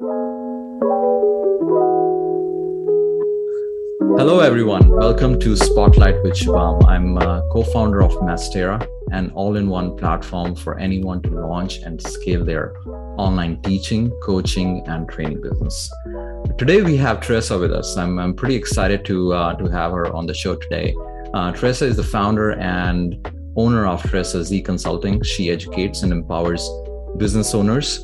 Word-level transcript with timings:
Hello, 0.00 1.58
everyone. 4.38 4.88
Welcome 4.88 5.40
to 5.40 5.56
Spotlight 5.56 6.22
with 6.22 6.34
Shubham. 6.34 6.86
I'm 6.86 7.18
a 7.18 7.42
co 7.50 7.64
founder 7.64 8.02
of 8.02 8.12
Mastera, 8.12 8.86
an 9.10 9.32
all 9.32 9.56
in 9.56 9.68
one 9.68 9.96
platform 9.96 10.54
for 10.54 10.78
anyone 10.78 11.20
to 11.22 11.30
launch 11.30 11.78
and 11.78 12.00
scale 12.00 12.44
their 12.44 12.76
online 13.18 13.60
teaching, 13.62 14.12
coaching, 14.22 14.86
and 14.86 15.08
training 15.08 15.40
business. 15.40 15.90
Today, 16.58 16.82
we 16.82 16.96
have 16.96 17.20
Teresa 17.20 17.58
with 17.58 17.72
us. 17.72 17.96
I'm, 17.96 18.20
I'm 18.20 18.34
pretty 18.34 18.54
excited 18.54 19.04
to, 19.06 19.32
uh, 19.32 19.54
to 19.54 19.68
have 19.68 19.90
her 19.90 20.14
on 20.14 20.26
the 20.26 20.34
show 20.34 20.54
today. 20.54 20.94
Uh, 21.34 21.50
Teresa 21.50 21.86
is 21.86 21.96
the 21.96 22.04
founder 22.04 22.52
and 22.52 23.28
owner 23.56 23.84
of 23.84 24.00
Teresa 24.04 24.44
Z 24.44 24.62
Consulting. 24.62 25.24
She 25.24 25.50
educates 25.50 26.04
and 26.04 26.12
empowers 26.12 26.70
business 27.16 27.52
owners, 27.52 28.00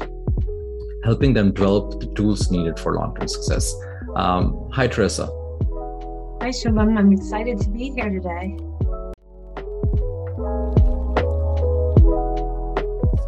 helping 1.05 1.35
them 1.35 1.53
develop 1.53 2.01
the 2.01 2.07
tools 2.15 2.51
needed 2.51 2.79
for 2.79 2.95
long 2.95 3.15
term 3.15 3.29
success. 3.29 3.75
Um, 4.17 4.69
hi, 4.73 4.87
Teresa. 4.89 5.27
Hi, 6.41 6.49
Shubham. 6.49 6.99
I'm 6.99 7.13
excited 7.13 7.61
to 7.61 7.71
be 7.71 7.91
here 7.91 8.09
today. 8.09 8.57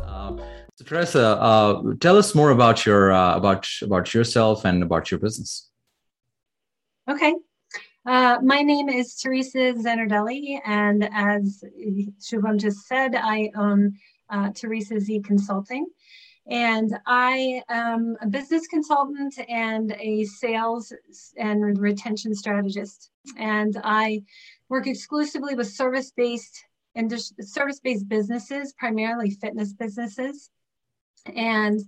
Um, 0.09 0.41
so 0.77 0.85
Teresa, 0.85 1.39
uh, 1.41 1.83
tell 2.01 2.17
us 2.17 2.35
more 2.35 2.51
about 2.51 2.87
your 2.87 3.13
uh, 3.13 3.37
about 3.37 3.69
about 3.83 4.15
yourself 4.15 4.65
and 4.65 4.83
about 4.83 5.11
your 5.11 5.21
business. 5.21 5.71
Okay. 7.09 7.35
Uh, 8.07 8.39
my 8.41 8.63
name 8.63 8.89
is 8.89 9.17
Teresa 9.17 9.75
Zanardelli, 9.75 10.61
and 10.65 11.09
as 11.13 11.65
Shubham 12.21 12.57
just 12.57 12.87
said, 12.87 13.17
I 13.17 13.51
own 13.57 13.99
uh, 14.31 14.51
Teresa 14.55 15.01
Z 15.01 15.23
Consulting. 15.23 15.87
And 16.49 16.97
I 17.07 17.63
am 17.69 18.17
a 18.21 18.27
business 18.27 18.69
consultant 18.69 19.35
and 19.49 19.93
a 19.99 20.25
sales 20.25 20.93
and 21.37 21.79
retention 21.79 22.35
strategist. 22.35 23.11
And 23.37 23.77
I 23.83 24.23
work 24.69 24.87
exclusively 24.87 25.57
with 25.57 25.69
service 25.69 26.13
based 26.17 26.65
and 26.95 27.13
service 27.41 27.81
based 27.81 28.09
businesses, 28.09 28.73
primarily 28.79 29.31
fitness 29.31 29.73
businesses, 29.73 30.51
and 31.35 31.81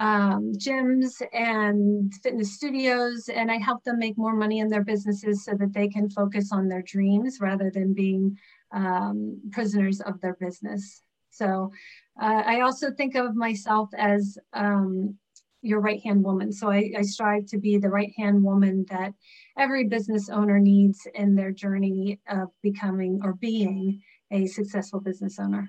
um, 0.00 0.52
gyms 0.58 1.22
and 1.32 2.12
fitness 2.22 2.54
studios. 2.54 3.28
And 3.32 3.52
I 3.52 3.58
help 3.58 3.84
them 3.84 4.00
make 4.00 4.18
more 4.18 4.34
money 4.34 4.58
in 4.58 4.68
their 4.68 4.84
businesses 4.84 5.44
so 5.44 5.52
that 5.54 5.72
they 5.72 5.88
can 5.88 6.10
focus 6.10 6.50
on 6.52 6.66
their 6.66 6.82
dreams 6.82 7.38
rather 7.40 7.70
than 7.70 7.94
being 7.94 8.36
um, 8.72 9.40
prisoners 9.52 10.00
of 10.00 10.20
their 10.20 10.34
business. 10.34 11.02
So 11.32 11.72
uh, 12.20 12.42
I 12.44 12.60
also 12.60 12.92
think 12.92 13.14
of 13.14 13.34
myself 13.34 13.88
as 13.96 14.38
um, 14.52 15.16
your 15.62 15.80
right 15.80 16.02
hand 16.02 16.22
woman. 16.22 16.52
So 16.52 16.70
I, 16.70 16.92
I, 16.98 17.02
strive 17.02 17.46
to 17.46 17.58
be 17.58 17.78
the 17.78 17.88
right 17.88 18.12
hand 18.16 18.42
woman 18.42 18.84
that 18.90 19.14
every 19.56 19.84
business 19.84 20.28
owner 20.28 20.58
needs 20.58 21.06
in 21.14 21.34
their 21.34 21.52
journey 21.52 22.20
of 22.28 22.48
becoming 22.62 23.20
or 23.22 23.34
being 23.34 24.02
a 24.30 24.46
successful 24.46 25.00
business 25.00 25.38
owner. 25.38 25.68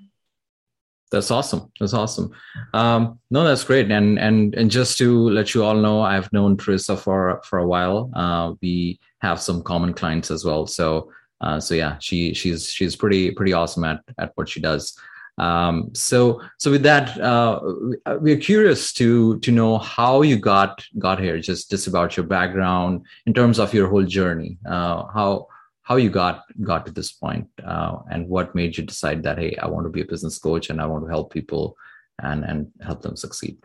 That's 1.10 1.30
awesome. 1.30 1.70
That's 1.78 1.94
awesome. 1.94 2.32
Um, 2.72 3.20
no, 3.30 3.44
that's 3.44 3.62
great. 3.62 3.90
And 3.90 4.18
and 4.18 4.54
and 4.54 4.70
just 4.70 4.98
to 4.98 5.28
let 5.28 5.54
you 5.54 5.62
all 5.62 5.76
know, 5.76 6.00
I've 6.02 6.32
known 6.32 6.56
Teresa 6.56 6.96
for 6.96 7.40
for 7.44 7.60
a 7.60 7.66
while. 7.66 8.10
Uh, 8.14 8.54
we 8.60 8.98
have 9.20 9.40
some 9.40 9.62
common 9.62 9.94
clients 9.94 10.30
as 10.32 10.44
well. 10.44 10.66
So 10.66 11.12
uh, 11.40 11.60
so 11.60 11.74
yeah, 11.74 11.98
she 12.00 12.34
she's 12.34 12.68
she's 12.68 12.96
pretty 12.96 13.30
pretty 13.30 13.52
awesome 13.52 13.84
at 13.84 14.00
at 14.18 14.32
what 14.34 14.48
she 14.48 14.60
does. 14.60 14.98
Um, 15.36 15.90
so, 15.94 16.40
so 16.58 16.70
with 16.70 16.82
that, 16.84 17.20
uh, 17.20 17.60
we're 18.20 18.36
curious 18.36 18.92
to 18.94 19.38
to 19.40 19.50
know 19.50 19.78
how 19.78 20.22
you 20.22 20.36
got 20.36 20.84
got 20.98 21.18
here. 21.18 21.38
Just 21.40 21.70
just 21.70 21.86
about 21.86 22.16
your 22.16 22.26
background 22.26 23.04
in 23.26 23.34
terms 23.34 23.58
of 23.58 23.74
your 23.74 23.88
whole 23.88 24.04
journey. 24.04 24.58
Uh, 24.64 25.06
how 25.12 25.48
how 25.82 25.96
you 25.96 26.08
got 26.08 26.44
got 26.62 26.86
to 26.86 26.92
this 26.92 27.12
point, 27.12 27.48
uh, 27.66 27.98
and 28.10 28.28
what 28.28 28.54
made 28.54 28.76
you 28.76 28.84
decide 28.84 29.22
that 29.24 29.38
hey, 29.38 29.56
I 29.56 29.66
want 29.66 29.86
to 29.86 29.90
be 29.90 30.02
a 30.02 30.06
business 30.06 30.38
coach 30.38 30.70
and 30.70 30.80
I 30.80 30.86
want 30.86 31.04
to 31.04 31.10
help 31.10 31.32
people 31.32 31.76
and 32.22 32.44
and 32.44 32.70
help 32.80 33.02
them 33.02 33.16
succeed. 33.16 33.58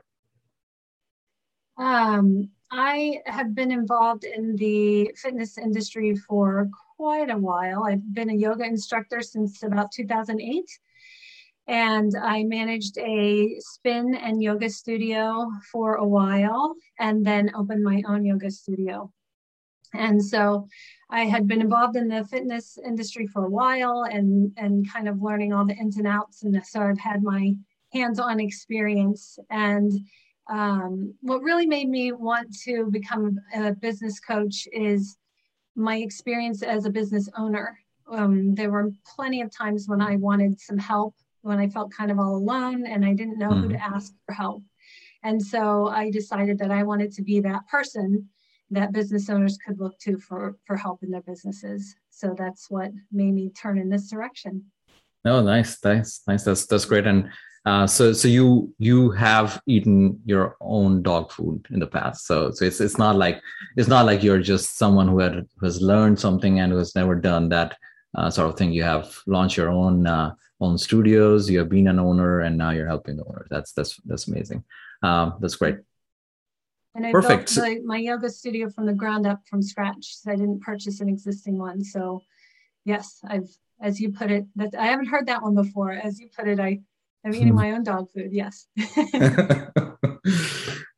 Um, 1.77 2.49
I 2.71 3.21
have 3.25 3.55
been 3.55 3.71
involved 3.71 4.25
in 4.25 4.55
the 4.55 5.11
fitness 5.15 5.57
industry 5.57 6.15
for 6.15 6.69
quite 6.97 7.29
a 7.29 7.37
while. 7.37 7.83
I've 7.83 8.13
been 8.13 8.29
a 8.29 8.33
yoga 8.33 8.65
instructor 8.65 9.21
since 9.21 9.63
about 9.63 9.91
2008 9.91 10.65
and 11.69 12.13
I 12.19 12.43
managed 12.45 12.97
a 12.97 13.55
spin 13.59 14.15
and 14.15 14.41
yoga 14.41 14.71
studio 14.71 15.51
for 15.71 15.95
a 15.95 16.05
while 16.05 16.73
and 16.97 17.23
then 17.23 17.51
opened 17.55 17.83
my 17.83 18.01
own 18.07 18.25
yoga 18.25 18.49
studio. 18.49 19.13
And 19.93 20.23
so 20.23 20.67
I 21.11 21.25
had 21.25 21.47
been 21.47 21.61
involved 21.61 21.95
in 21.95 22.07
the 22.07 22.25
fitness 22.25 22.79
industry 22.83 23.27
for 23.27 23.45
a 23.45 23.49
while 23.49 24.05
and, 24.11 24.51
and 24.57 24.91
kind 24.91 25.07
of 25.07 25.21
learning 25.21 25.53
all 25.53 25.63
the 25.63 25.75
ins 25.75 25.97
and 25.97 26.07
outs. 26.07 26.41
And 26.41 26.59
so 26.65 26.81
I've 26.81 26.97
had 26.97 27.21
my 27.21 27.53
hands 27.93 28.19
on 28.19 28.39
experience. 28.39 29.37
And 29.51 29.91
um, 30.49 31.13
what 31.21 31.43
really 31.43 31.67
made 31.67 31.87
me 31.87 32.13
want 32.13 32.51
to 32.63 32.89
become 32.89 33.37
a 33.55 33.73
business 33.73 34.19
coach 34.19 34.67
is 34.73 35.17
my 35.75 35.97
experience 35.97 36.63
as 36.63 36.85
a 36.85 36.89
business 36.89 37.29
owner. 37.37 37.77
Um, 38.11 38.55
there 38.55 38.71
were 38.71 38.89
plenty 39.15 39.41
of 39.41 39.55
times 39.55 39.87
when 39.87 40.01
I 40.01 40.15
wanted 40.15 40.59
some 40.59 40.79
help 40.79 41.13
when 41.41 41.59
I 41.59 41.67
felt 41.67 41.93
kind 41.93 42.11
of 42.11 42.19
all 42.19 42.35
alone 42.35 42.85
and 42.85 43.05
I 43.05 43.13
didn't 43.13 43.39
know 43.39 43.49
mm-hmm. 43.49 43.61
who 43.61 43.69
to 43.69 43.75
mm-hmm. 43.75 43.93
ask 43.93 44.13
for 44.25 44.33
help. 44.33 44.63
And 45.23 45.41
so 45.41 45.87
I 45.87 46.09
decided 46.09 46.59
that 46.59 46.71
I 46.71 46.83
wanted 46.83 47.11
to 47.13 47.21
be 47.21 47.39
that 47.41 47.67
person 47.67 48.29
that 48.71 48.91
business 48.91 49.29
owners 49.29 49.57
could 49.57 49.79
look 49.79 49.97
to 49.99 50.17
for, 50.17 50.55
for 50.65 50.77
help 50.77 51.03
in 51.03 51.11
their 51.11 51.21
businesses. 51.21 51.95
So 52.09 52.35
that's 52.37 52.69
what 52.69 52.91
made 53.11 53.33
me 53.33 53.49
turn 53.49 53.77
in 53.77 53.89
this 53.89 54.09
direction. 54.09 54.65
Oh, 55.25 55.41
nice, 55.41 55.83
nice, 55.83 56.21
nice. 56.27 56.43
That's 56.43 56.65
that's 56.65 56.85
great. 56.85 57.05
And 57.05 57.29
uh, 57.65 57.85
so 57.85 58.13
so 58.13 58.27
you 58.27 58.73
you 58.77 59.11
have 59.11 59.61
eaten 59.65 60.19
your 60.25 60.55
own 60.61 61.01
dog 61.01 61.31
food 61.31 61.65
in 61.71 61.79
the 61.79 61.87
past. 61.87 62.25
So 62.25 62.51
so 62.51 62.63
it's 62.63 62.79
it's 62.79 62.97
not 62.97 63.17
like 63.17 63.41
it's 63.75 63.89
not 63.89 64.05
like 64.05 64.23
you're 64.23 64.41
just 64.41 64.77
someone 64.77 65.09
who 65.09 65.19
had 65.19 65.33
who 65.33 65.65
has 65.65 65.81
learned 65.81 66.19
something 66.19 66.59
and 66.59 66.71
who 66.71 66.77
has 66.77 66.95
never 66.95 67.15
done 67.15 67.49
that 67.49 67.75
uh, 68.15 68.29
sort 68.29 68.49
of 68.49 68.57
thing. 68.57 68.71
You 68.71 68.83
have 68.83 69.13
launched 69.27 69.57
your 69.57 69.69
own 69.69 70.07
uh, 70.07 70.35
own 70.61 70.77
studios. 70.77 71.49
You 71.49 71.59
have 71.59 71.69
been 71.69 71.87
an 71.87 71.99
owner, 71.99 72.41
and 72.41 72.57
now 72.57 72.71
you're 72.71 72.87
helping 72.87 73.17
the 73.17 73.25
owner. 73.25 73.47
That's 73.49 73.71
that's 73.73 73.97
that's 74.05 74.27
amazing. 74.27 74.63
Um, 75.03 75.35
that's 75.39 75.55
great. 75.55 75.77
And 76.95 77.05
I 77.05 77.11
Perfect. 77.11 77.55
built 77.55 77.67
my, 77.67 77.79
my 77.85 77.97
yoga 77.97 78.29
studio 78.29 78.69
from 78.69 78.85
the 78.85 78.93
ground 78.93 79.25
up 79.27 79.41
from 79.47 79.61
scratch. 79.61 80.17
So 80.17 80.31
I 80.31 80.35
didn't 80.35 80.61
purchase 80.61 80.99
an 81.01 81.09
existing 81.09 81.57
one. 81.57 81.83
So 81.83 82.21
yes, 82.85 83.19
I've 83.27 83.49
as 83.81 83.99
you 84.01 84.11
put 84.11 84.29
it, 84.29 84.45
that 84.55 84.75
I 84.77 84.87
haven't 84.87 85.07
heard 85.07 85.27
that 85.27 85.41
one 85.41 85.55
before. 85.55 85.91
As 85.91 86.19
you 86.19 86.29
put 86.35 86.47
it, 86.47 86.59
I 86.59 86.81
I'm 87.25 87.33
eating 87.33 87.55
my 87.55 87.71
own 87.71 87.83
dog 87.83 88.09
food. 88.11 88.31
Yes. 88.31 88.67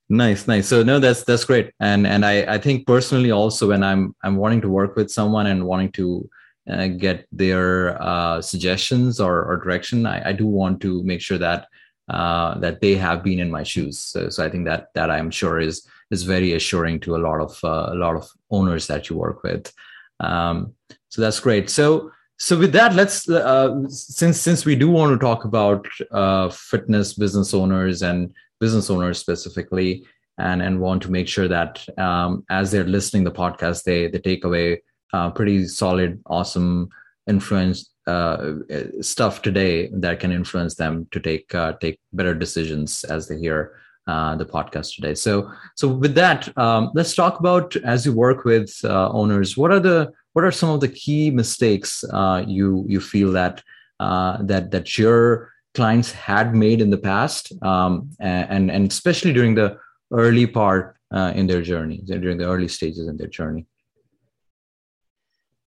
nice 0.10 0.46
nice 0.46 0.68
so 0.68 0.84
no 0.84 1.00
that's 1.00 1.24
that's 1.24 1.46
great 1.46 1.72
and 1.80 2.06
and 2.06 2.26
i 2.26 2.42
i 2.54 2.58
think 2.58 2.86
personally 2.86 3.32
also 3.32 3.70
when 3.70 3.82
i'm 3.82 4.14
i'm 4.24 4.36
wanting 4.36 4.60
to 4.60 4.68
work 4.68 4.94
with 4.98 5.10
someone 5.10 5.48
and 5.48 5.66
wanting 5.66 5.90
to 5.90 6.30
uh, 6.70 6.88
get 6.88 7.28
their 7.32 8.02
uh, 8.02 8.42
suggestions 8.42 9.20
or, 9.20 9.44
or 9.44 9.58
direction, 9.58 10.06
I, 10.06 10.30
I, 10.30 10.32
do 10.32 10.46
want 10.46 10.80
to 10.82 11.02
make 11.04 11.22
sure 11.22 11.38
that 11.40 11.68
uh, 12.10 12.60
that 12.60 12.82
they 12.82 12.96
have 12.96 13.24
been 13.24 13.40
in 13.40 13.50
my 13.50 13.64
shoes. 13.64 14.00
So, 14.00 14.30
so, 14.30 14.46
I 14.46 14.50
think 14.50 14.66
that 14.66 14.88
that 14.94 15.10
I'm 15.10 15.32
sure 15.32 15.60
is 15.60 15.88
is 16.12 16.24
very 16.24 16.54
assuring 16.54 17.00
to 17.02 17.16
a 17.16 17.24
lot 17.28 17.40
of 17.40 17.60
uh, 17.64 17.90
a 17.92 17.96
lot 17.96 18.16
of 18.16 18.30
owners 18.50 18.88
that 18.88 19.10
you 19.10 19.18
work 19.18 19.44
with. 19.44 19.72
Um, 20.20 20.76
so 21.10 21.22
that's 21.22 21.40
great. 21.40 21.70
So 21.70 22.12
so 22.38 22.58
with 22.58 22.72
that, 22.74 22.96
let's 22.96 23.30
uh, 23.30 23.88
since 23.88 24.40
since 24.40 24.66
we 24.66 24.76
do 24.76 24.90
want 24.90 25.14
to 25.14 25.24
talk 25.24 25.46
about 25.46 25.88
uh, 26.12 26.50
fitness 26.50 27.14
business 27.14 27.54
owners 27.54 28.02
and 28.02 28.34
business 28.60 28.90
owners 28.90 29.20
specifically, 29.20 30.06
and 30.38 30.62
and 30.62 30.82
want 30.82 31.04
to 31.04 31.12
make 31.12 31.28
sure 31.28 31.48
that 31.48 31.88
um, 32.00 32.44
as 32.50 32.72
they're 32.72 32.84
listening 32.84 33.24
the 33.24 33.32
podcast, 33.32 33.84
they 33.84 34.08
they 34.08 34.20
take 34.20 34.44
away 34.44 34.82
uh, 35.14 35.30
pretty 35.32 35.68
solid, 35.68 36.22
awesome 36.26 36.90
influence 37.28 37.92
uh, 38.08 38.54
stuff 39.02 39.42
today 39.42 39.88
that 39.94 40.20
can 40.20 40.32
influence 40.32 40.76
them 40.76 41.08
to 41.12 41.20
take 41.20 41.54
uh, 41.54 41.74
take 41.74 42.00
better 42.14 42.34
decisions 42.34 43.04
as 43.04 43.28
they 43.28 43.38
hear 43.38 43.78
uh, 44.08 44.36
the 44.36 44.46
podcast 44.46 44.96
today. 44.96 45.14
So, 45.14 45.52
so 45.76 45.88
with 45.88 46.16
that, 46.16 46.56
um, 46.58 46.92
let's 46.96 47.14
talk 47.14 47.40
about 47.40 47.76
as 47.78 48.06
you 48.06 48.14
work 48.14 48.44
with 48.44 48.76
uh, 48.84 49.12
owners. 49.12 49.56
What 49.56 49.72
are 49.72 49.80
the 49.80 50.12
what 50.34 50.46
are 50.46 50.52
some 50.52 50.70
of 50.70 50.80
the 50.80 50.88
key 50.88 51.30
mistakes 51.30 52.04
uh, 52.12 52.44
you 52.48 52.86
you 52.88 53.00
feel 53.00 53.32
that 53.34 53.62
that 54.00 54.72
that 54.72 54.98
your 54.98 55.52
clients 55.76 56.12
had 56.12 56.56
made 56.56 56.82
in 56.82 56.90
the 56.90 56.98
past, 56.98 57.54
um, 57.64 58.10
and 58.20 58.72
and 58.72 58.92
especially 58.92 59.32
during 59.32 59.56
the 59.56 59.78
early 60.12 60.48
part 60.48 60.98
in 61.12 61.46
their 61.48 61.62
journey, 61.62 62.02
during 62.06 62.38
the 62.38 62.46
early 62.46 62.68
stages 62.68 63.08
in 63.08 63.18
their 63.18 63.28
journey. 63.28 63.68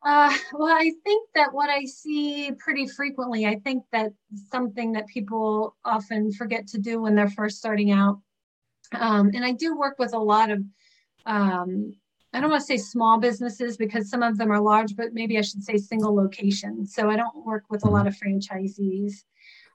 Uh, 0.05 0.33
well, 0.53 0.73
I 0.75 0.93
think 1.05 1.29
that 1.35 1.53
what 1.53 1.71
I 1.71 1.85
see 1.85 2.53
pretty 2.59 2.87
frequently, 2.87 3.47
I 3.47 3.57
think 3.57 3.85
that 3.93 4.13
something 4.51 4.93
that 4.93 5.07
people 5.09 5.77
often 5.85 6.33
forget 6.33 6.67
to 6.69 6.79
do 6.79 7.01
when 7.03 7.15
they're 7.15 7.31
first 7.31 7.59
starting 7.59 7.91
out 7.91 8.21
Um, 8.95 9.31
and 9.35 9.45
I 9.45 9.53
do 9.53 9.77
work 9.79 9.99
with 9.99 10.15
a 10.15 10.19
lot 10.19 10.51
of, 10.51 10.61
um, 11.27 11.93
I 12.33 12.41
don't 12.41 12.51
want 12.51 12.63
to 12.63 12.67
say 12.67 12.79
small 12.79 13.19
businesses 13.19 13.77
because 13.77 14.11
some 14.11 14.23
of 14.23 14.39
them 14.39 14.51
are 14.51 14.61
large, 14.61 14.97
but 14.97 15.15
maybe 15.15 15.39
I 15.39 15.43
should 15.43 15.63
say 15.63 15.77
single 15.79 16.15
location. 16.15 16.87
So 16.87 17.11
I 17.11 17.17
don't 17.17 17.45
work 17.47 17.65
with 17.71 17.85
a 17.85 17.91
lot 17.91 18.07
of 18.07 18.17
franchisees 18.17 19.25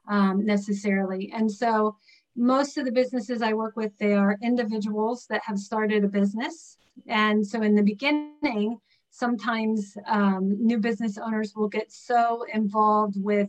um, 0.08 0.44
necessarily. 0.46 1.32
And 1.34 1.50
so 1.50 1.96
most 2.36 2.78
of 2.78 2.84
the 2.84 2.92
businesses 2.92 3.42
I 3.42 3.52
work 3.52 3.76
with, 3.76 3.92
they 3.98 4.14
are 4.14 4.38
individuals 4.42 5.26
that 5.30 5.42
have 5.44 5.58
started 5.58 6.04
a 6.04 6.08
business. 6.08 6.76
And 7.06 7.46
so 7.46 7.62
in 7.62 7.74
the 7.74 7.82
beginning, 7.82 8.78
sometimes 9.14 9.96
um, 10.08 10.56
new 10.60 10.78
business 10.78 11.18
owners 11.18 11.52
will 11.54 11.68
get 11.68 11.92
so 11.92 12.44
involved 12.52 13.14
with 13.16 13.48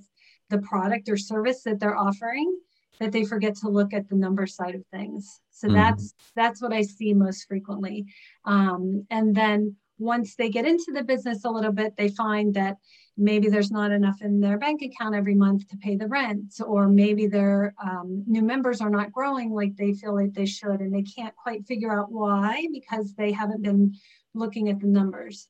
the 0.51 0.59
product 0.59 1.09
or 1.09 1.17
service 1.17 1.63
that 1.63 1.79
they're 1.79 1.97
offering 1.97 2.55
that 2.99 3.11
they 3.11 3.25
forget 3.25 3.55
to 3.55 3.67
look 3.67 3.91
at 3.91 4.07
the 4.07 4.15
number 4.15 4.45
side 4.45 4.75
of 4.75 4.85
things. 4.87 5.41
So 5.49 5.67
mm-hmm. 5.67 5.75
that's 5.75 6.13
that's 6.35 6.61
what 6.61 6.71
I 6.71 6.83
see 6.83 7.13
most 7.13 7.47
frequently. 7.47 8.05
Um, 8.45 9.05
and 9.09 9.35
then 9.35 9.75
once 9.97 10.35
they 10.35 10.49
get 10.49 10.67
into 10.67 10.91
the 10.93 11.03
business 11.03 11.45
a 11.45 11.49
little 11.49 11.71
bit, 11.71 11.95
they 11.97 12.09
find 12.09 12.53
that 12.53 12.77
maybe 13.17 13.49
there's 13.49 13.71
not 13.71 13.91
enough 13.91 14.21
in 14.21 14.39
their 14.39 14.59
bank 14.59 14.81
account 14.83 15.15
every 15.15 15.35
month 15.35 15.67
to 15.69 15.77
pay 15.77 15.95
the 15.95 16.07
rent, 16.07 16.53
or 16.63 16.87
maybe 16.87 17.25
their 17.25 17.73
um, 17.83 18.23
new 18.27 18.43
members 18.43 18.81
are 18.81 18.89
not 18.89 19.11
growing 19.11 19.51
like 19.51 19.75
they 19.75 19.93
feel 19.93 20.13
like 20.13 20.33
they 20.33 20.45
should, 20.45 20.79
and 20.79 20.93
they 20.93 21.03
can't 21.03 21.35
quite 21.35 21.65
figure 21.65 21.97
out 21.99 22.11
why 22.11 22.67
because 22.71 23.15
they 23.15 23.31
haven't 23.31 23.63
been 23.63 23.95
looking 24.35 24.69
at 24.69 24.79
the 24.79 24.87
numbers. 24.87 25.47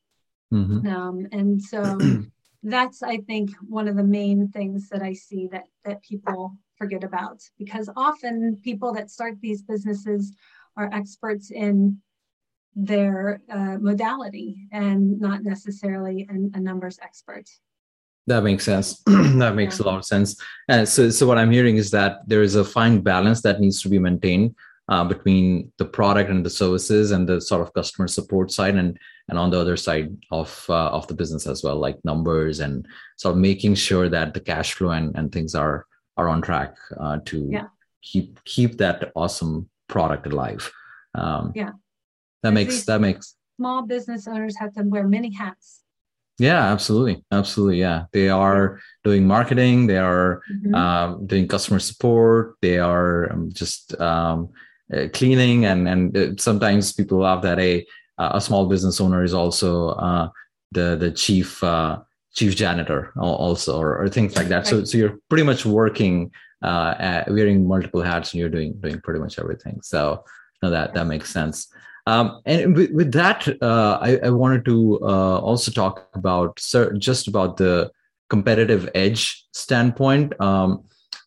Mm-hmm. 0.55 0.87
Um, 0.87 1.27
and 1.31 1.61
so 1.61 1.97
that's, 2.63 3.03
I 3.03 3.17
think, 3.17 3.51
one 3.67 3.87
of 3.87 3.95
the 3.95 4.03
main 4.03 4.49
things 4.49 4.89
that 4.89 5.01
I 5.01 5.13
see 5.13 5.47
that 5.51 5.65
that 5.83 6.01
people 6.01 6.57
forget 6.77 7.03
about 7.03 7.41
because 7.57 7.89
often 7.95 8.59
people 8.63 8.93
that 8.93 9.09
start 9.09 9.35
these 9.41 9.61
businesses 9.61 10.33
are 10.77 10.89
experts 10.91 11.51
in 11.51 11.97
their 12.75 13.41
uh, 13.49 13.77
modality 13.79 14.67
and 14.71 15.19
not 15.19 15.43
necessarily 15.43 16.27
an, 16.29 16.51
a 16.55 16.59
numbers 16.59 16.99
expert. 17.01 17.45
That 18.27 18.43
makes 18.43 18.65
sense. 18.65 19.01
that 19.05 19.53
makes 19.55 19.79
yeah. 19.79 19.85
a 19.85 19.87
lot 19.87 19.97
of 19.97 20.05
sense. 20.05 20.35
And 20.67 20.87
so, 20.87 21.09
so 21.09 21.27
what 21.27 21.37
I'm 21.37 21.51
hearing 21.51 21.77
is 21.77 21.91
that 21.91 22.27
there 22.27 22.41
is 22.41 22.55
a 22.55 22.65
fine 22.65 23.01
balance 23.01 23.41
that 23.43 23.59
needs 23.59 23.81
to 23.83 23.89
be 23.89 23.99
maintained 23.99 24.55
uh, 24.89 25.03
between 25.03 25.71
the 25.77 25.85
product 25.85 26.29
and 26.29 26.45
the 26.45 26.49
services 26.49 27.11
and 27.11 27.27
the 27.27 27.41
sort 27.41 27.61
of 27.61 27.73
customer 27.73 28.07
support 28.07 28.51
side, 28.51 28.75
and 28.75 28.97
and 29.29 29.39
on 29.39 29.49
the 29.49 29.59
other 29.59 29.77
side 29.77 30.15
of 30.31 30.65
uh, 30.69 30.89
of 30.89 31.07
the 31.07 31.13
business 31.13 31.47
as 31.47 31.63
well, 31.63 31.77
like 31.77 31.97
numbers 32.03 32.59
and 32.59 32.87
sort 33.17 33.33
of 33.33 33.39
making 33.39 33.75
sure 33.75 34.09
that 34.09 34.33
the 34.33 34.39
cash 34.39 34.73
flow 34.73 34.91
and, 34.91 35.15
and 35.15 35.31
things 35.31 35.55
are 35.55 35.85
are 36.17 36.29
on 36.29 36.41
track 36.41 36.75
uh, 36.99 37.17
to 37.25 37.49
yeah. 37.51 37.67
keep 38.01 38.43
keep 38.45 38.77
that 38.77 39.11
awesome 39.15 39.69
product 39.87 40.27
alive. 40.27 40.71
Um, 41.15 41.51
yeah, 41.55 41.71
that 42.43 42.51
makes 42.51 42.85
that 42.85 43.01
makes 43.01 43.35
small 43.57 43.83
business 43.83 44.27
owners 44.27 44.57
have 44.57 44.73
to 44.73 44.83
wear 44.83 45.07
many 45.07 45.33
hats. 45.33 45.81
Yeah, 46.37 46.71
absolutely, 46.73 47.23
absolutely. 47.31 47.79
Yeah, 47.79 48.05
they 48.11 48.27
are 48.29 48.81
doing 49.05 49.25
marketing. 49.25 49.87
They 49.87 49.97
are 49.97 50.41
mm-hmm. 50.51 50.75
um, 50.75 51.27
doing 51.27 51.47
customer 51.47 51.79
support. 51.79 52.57
They 52.61 52.77
are 52.77 53.31
um, 53.31 53.49
just 53.53 53.99
um, 54.01 54.49
cleaning, 55.13 55.65
and 55.65 55.87
and 55.87 56.17
uh, 56.17 56.27
sometimes 56.37 56.93
people 56.93 57.19
love 57.19 57.41
that 57.43 57.59
a 57.59 57.85
a 58.17 58.39
small 58.39 58.67
business 58.67 59.01
owner 59.01 59.23
is 59.23 59.33
also 59.33 59.89
uh, 59.89 60.29
the 60.71 60.95
the 60.95 61.11
chief 61.11 61.63
uh, 61.63 61.99
chief 62.33 62.55
janitor 62.55 63.11
also 63.17 63.79
or, 63.79 64.01
or 64.01 64.09
things 64.09 64.35
like 64.35 64.47
that. 64.47 64.67
So 64.67 64.83
so 64.83 64.97
you're 64.97 65.17
pretty 65.29 65.43
much 65.43 65.65
working 65.65 66.31
uh, 66.61 67.23
wearing 67.27 67.67
multiple 67.67 68.01
hats 68.01 68.33
and 68.33 68.39
you're 68.39 68.49
doing 68.49 68.73
doing 68.79 68.99
pretty 69.01 69.19
much 69.19 69.39
everything. 69.39 69.81
So 69.81 70.23
no, 70.61 70.69
that 70.69 70.93
that 70.93 71.05
makes 71.05 71.29
sense. 71.31 71.67
Um, 72.07 72.41
and 72.45 72.75
with, 72.75 72.91
with 72.91 73.11
that 73.13 73.47
uh, 73.63 73.97
I, 73.99 74.17
I, 74.17 74.29
wanted 74.29 74.63
to 74.65 74.99
uh, 75.01 75.39
also 75.39 75.71
talk 75.71 76.07
about 76.13 76.61
just 76.99 77.27
about 77.27 77.57
the 77.57 77.91
competitive 78.29 78.87
edge 78.93 79.43
standpoint. 79.53 80.39
Um, 80.39 80.83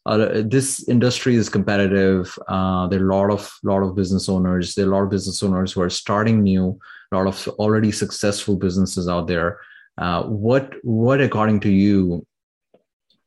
uh, 0.08 0.42
this 0.44 0.88
industry 0.88 1.34
is 1.36 1.48
competitive. 1.48 2.38
Uh, 2.48 2.86
there 2.86 3.00
are 3.00 3.10
a 3.10 3.14
lot 3.14 3.30
of 3.30 3.52
lot 3.62 3.82
of 3.82 3.94
business 3.94 4.28
owners. 4.28 4.74
There 4.74 4.86
are 4.86 4.92
a 4.92 4.96
lot 4.96 5.02
of 5.02 5.10
business 5.10 5.42
owners 5.42 5.72
who 5.72 5.82
are 5.82 5.90
starting 5.90 6.42
new 6.42 6.78
a 7.12 7.16
lot 7.16 7.26
of 7.26 7.48
already 7.58 7.92
successful 7.92 8.56
businesses 8.56 9.08
out 9.08 9.26
there. 9.26 9.60
Uh, 9.96 10.22
what 10.24 10.74
what 10.82 11.20
according 11.20 11.60
to 11.60 11.70
you 11.70 12.26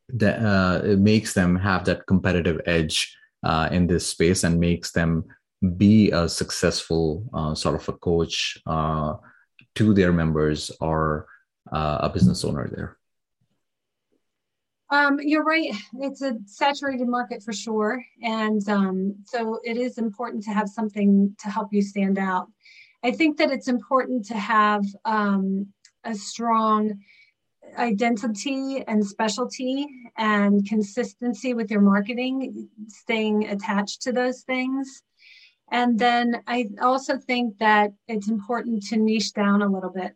that 0.09 0.39
uh, 0.43 0.95
makes 0.97 1.33
them 1.33 1.55
have 1.55 1.85
that 1.85 2.05
competitive 2.05 2.61
edge 2.65 3.15
uh, 3.43 3.69
in 3.71 3.87
this 3.87 4.07
space 4.07 4.43
and 4.43 4.59
makes 4.59 4.91
them 4.91 5.23
be 5.77 6.11
a 6.11 6.27
successful 6.27 7.23
uh, 7.33 7.53
sort 7.55 7.75
of 7.75 7.87
a 7.89 7.93
coach 7.93 8.57
to 9.75 9.93
their 9.93 10.11
members 10.11 10.71
or 10.81 11.27
a 11.71 12.09
business 12.09 12.43
owner 12.43 12.67
there 12.75 12.97
um, 14.91 15.19
you're 15.21 15.43
right. 15.43 15.73
It's 15.99 16.21
a 16.21 16.37
saturated 16.45 17.07
market 17.07 17.41
for 17.41 17.53
sure. 17.53 18.03
And 18.21 18.67
um, 18.69 19.15
so 19.25 19.59
it 19.63 19.77
is 19.77 19.97
important 19.97 20.43
to 20.43 20.51
have 20.51 20.69
something 20.69 21.35
to 21.39 21.49
help 21.49 21.69
you 21.71 21.81
stand 21.81 22.19
out. 22.19 22.47
I 23.03 23.11
think 23.11 23.37
that 23.37 23.51
it's 23.51 23.69
important 23.69 24.25
to 24.25 24.35
have 24.35 24.83
um, 25.05 25.67
a 26.03 26.13
strong 26.13 26.99
identity 27.77 28.83
and 28.85 29.05
specialty 29.05 29.87
and 30.17 30.67
consistency 30.67 31.53
with 31.53 31.71
your 31.71 31.81
marketing, 31.81 32.69
staying 32.87 33.47
attached 33.47 34.01
to 34.03 34.11
those 34.11 34.41
things. 34.41 35.03
And 35.71 35.97
then 35.97 36.43
I 36.47 36.67
also 36.81 37.17
think 37.17 37.57
that 37.59 37.93
it's 38.09 38.27
important 38.27 38.83
to 38.87 38.97
niche 38.97 39.33
down 39.33 39.61
a 39.61 39.71
little 39.71 39.89
bit. 39.89 40.15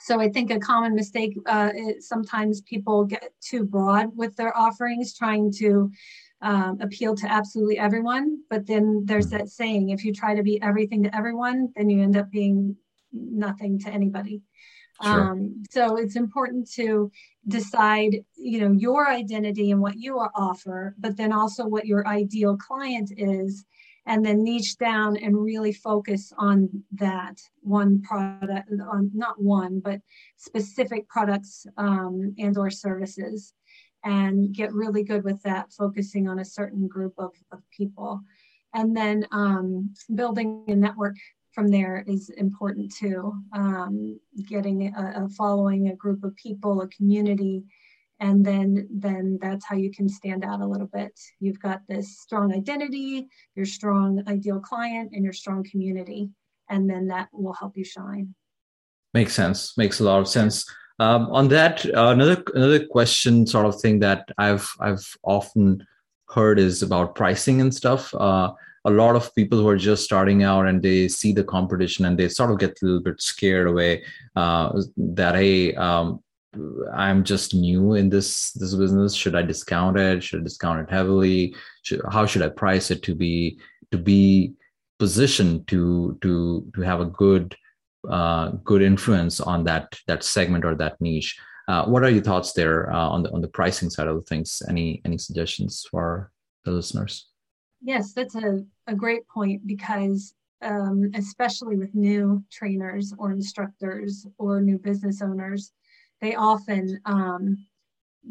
So 0.00 0.20
I 0.20 0.28
think 0.28 0.50
a 0.50 0.58
common 0.58 0.94
mistake 0.94 1.36
uh, 1.46 1.70
is 1.74 2.08
sometimes 2.08 2.62
people 2.62 3.04
get 3.04 3.32
too 3.40 3.64
broad 3.64 4.16
with 4.16 4.34
their 4.36 4.56
offerings, 4.56 5.14
trying 5.14 5.52
to 5.58 5.90
um, 6.42 6.78
appeal 6.80 7.14
to 7.16 7.30
absolutely 7.30 7.78
everyone. 7.78 8.38
But 8.48 8.66
then 8.66 9.02
there's 9.04 9.28
that 9.28 9.48
saying: 9.48 9.90
if 9.90 10.04
you 10.04 10.12
try 10.12 10.34
to 10.34 10.42
be 10.42 10.60
everything 10.62 11.02
to 11.02 11.14
everyone, 11.14 11.72
then 11.76 11.90
you 11.90 12.02
end 12.02 12.16
up 12.16 12.30
being 12.30 12.76
nothing 13.12 13.78
to 13.80 13.90
anybody. 13.90 14.42
Sure. 15.02 15.32
Um, 15.32 15.62
so 15.70 15.96
it's 15.96 16.16
important 16.16 16.70
to 16.72 17.10
decide, 17.48 18.22
you 18.36 18.60
know, 18.60 18.72
your 18.72 19.08
identity 19.08 19.70
and 19.70 19.80
what 19.80 19.96
you 19.96 20.18
offer, 20.18 20.94
but 20.98 21.16
then 21.16 21.32
also 21.32 21.66
what 21.66 21.86
your 21.86 22.06
ideal 22.06 22.56
client 22.56 23.10
is, 23.16 23.64
and 24.10 24.26
then 24.26 24.42
niche 24.42 24.76
down 24.76 25.16
and 25.16 25.40
really 25.40 25.72
focus 25.72 26.32
on 26.36 26.68
that 26.90 27.40
one 27.60 28.02
product, 28.02 28.68
on 28.92 29.08
not 29.14 29.40
one, 29.40 29.78
but 29.78 30.00
specific 30.36 31.08
products 31.08 31.64
um, 31.76 32.34
and 32.36 32.58
or 32.58 32.70
services, 32.70 33.54
and 34.02 34.52
get 34.52 34.72
really 34.72 35.04
good 35.04 35.22
with 35.22 35.40
that, 35.42 35.72
focusing 35.72 36.28
on 36.28 36.40
a 36.40 36.44
certain 36.44 36.88
group 36.88 37.14
of, 37.18 37.30
of 37.52 37.60
people, 37.70 38.20
and 38.74 38.96
then 38.96 39.24
um, 39.30 39.94
building 40.16 40.64
a 40.66 40.74
network 40.74 41.14
from 41.52 41.68
there 41.68 42.04
is 42.08 42.30
important 42.30 42.92
too. 42.92 43.32
Um, 43.52 44.18
getting 44.48 44.92
a, 44.92 45.24
a, 45.24 45.28
following, 45.28 45.86
a 45.88 45.94
group 45.94 46.24
of 46.24 46.34
people, 46.34 46.80
a 46.80 46.88
community, 46.88 47.62
and 48.20 48.44
then 48.44 48.86
then 48.90 49.38
that's 49.40 49.64
how 49.64 49.76
you 49.76 49.90
can 49.90 50.08
stand 50.08 50.44
out 50.44 50.60
a 50.60 50.66
little 50.66 50.86
bit. 50.86 51.18
You've 51.40 51.60
got 51.60 51.80
this 51.88 52.20
strong 52.20 52.54
identity, 52.54 53.28
your 53.56 53.66
strong 53.66 54.22
ideal 54.28 54.60
client, 54.60 55.10
and 55.12 55.24
your 55.24 55.32
strong 55.32 55.64
community, 55.64 56.30
and 56.68 56.88
then 56.88 57.08
that 57.08 57.28
will 57.32 57.54
help 57.54 57.76
you 57.76 57.84
shine. 57.84 58.34
Makes 59.14 59.34
sense. 59.34 59.76
Makes 59.76 60.00
a 60.00 60.04
lot 60.04 60.20
of 60.20 60.28
sense. 60.28 60.64
Um, 60.98 61.28
on 61.30 61.48
that, 61.48 61.84
uh, 61.86 62.08
another 62.08 62.44
another 62.54 62.86
question, 62.86 63.46
sort 63.46 63.66
of 63.66 63.80
thing 63.80 64.00
that 64.00 64.28
I've 64.36 64.70
I've 64.80 65.06
often 65.22 65.86
heard 66.28 66.58
is 66.58 66.82
about 66.82 67.14
pricing 67.14 67.60
and 67.60 67.74
stuff. 67.74 68.14
Uh, 68.14 68.52
a 68.84 68.90
lot 68.90 69.16
of 69.16 69.34
people 69.34 69.58
who 69.58 69.68
are 69.68 69.76
just 69.76 70.04
starting 70.04 70.42
out 70.42 70.66
and 70.66 70.82
they 70.82 71.08
see 71.08 71.32
the 71.32 71.44
competition 71.44 72.04
and 72.04 72.18
they 72.18 72.28
sort 72.28 72.50
of 72.50 72.58
get 72.58 72.78
a 72.80 72.84
little 72.84 73.02
bit 73.02 73.20
scared 73.20 73.66
away 73.68 74.02
uh, 74.36 74.80
that 74.96 75.34
hey 75.34 75.74
um, 75.74 76.22
i'm 76.92 77.22
just 77.22 77.54
new 77.54 77.94
in 77.94 78.08
this 78.08 78.52
this 78.52 78.74
business. 78.74 79.14
Should 79.14 79.36
i 79.36 79.42
discount 79.42 79.96
it? 79.96 80.22
Should 80.22 80.40
i 80.40 80.44
discount 80.44 80.80
it 80.80 80.90
heavily? 80.90 81.54
Should, 81.82 82.02
how 82.10 82.26
should 82.26 82.42
i 82.42 82.48
price 82.48 82.90
it 82.90 83.02
to 83.04 83.14
be 83.14 83.58
to 83.90 83.98
be 83.98 84.54
positioned 84.98 85.66
to 85.68 86.18
to 86.22 86.70
to 86.74 86.80
have 86.82 87.00
a 87.00 87.06
good 87.06 87.56
uh, 88.08 88.50
good 88.64 88.82
influence 88.82 89.40
on 89.40 89.64
that 89.64 89.98
that 90.06 90.24
segment 90.24 90.64
or 90.64 90.74
that 90.74 91.00
niche? 91.00 91.38
Uh, 91.68 91.84
what 91.84 92.02
are 92.02 92.10
your 92.10 92.22
thoughts 92.22 92.52
there 92.52 92.92
uh, 92.92 93.08
on 93.08 93.22
the 93.22 93.30
on 93.32 93.40
the 93.40 93.48
pricing 93.48 93.90
side 93.90 94.08
of 94.08 94.16
the 94.16 94.22
things? 94.22 94.62
Any 94.68 95.00
any 95.04 95.18
suggestions 95.18 95.86
for 95.90 96.32
the 96.64 96.72
listeners? 96.72 97.28
Yes, 97.82 98.12
that's 98.12 98.34
a, 98.34 98.64
a 98.86 98.94
great 98.94 99.26
point 99.28 99.66
because, 99.66 100.34
um, 100.62 101.10
especially 101.14 101.76
with 101.76 101.94
new 101.94 102.44
trainers 102.50 103.14
or 103.16 103.32
instructors 103.32 104.26
or 104.36 104.60
new 104.60 104.78
business 104.78 105.22
owners, 105.22 105.72
they 106.20 106.34
often 106.34 107.00
um, 107.04 107.56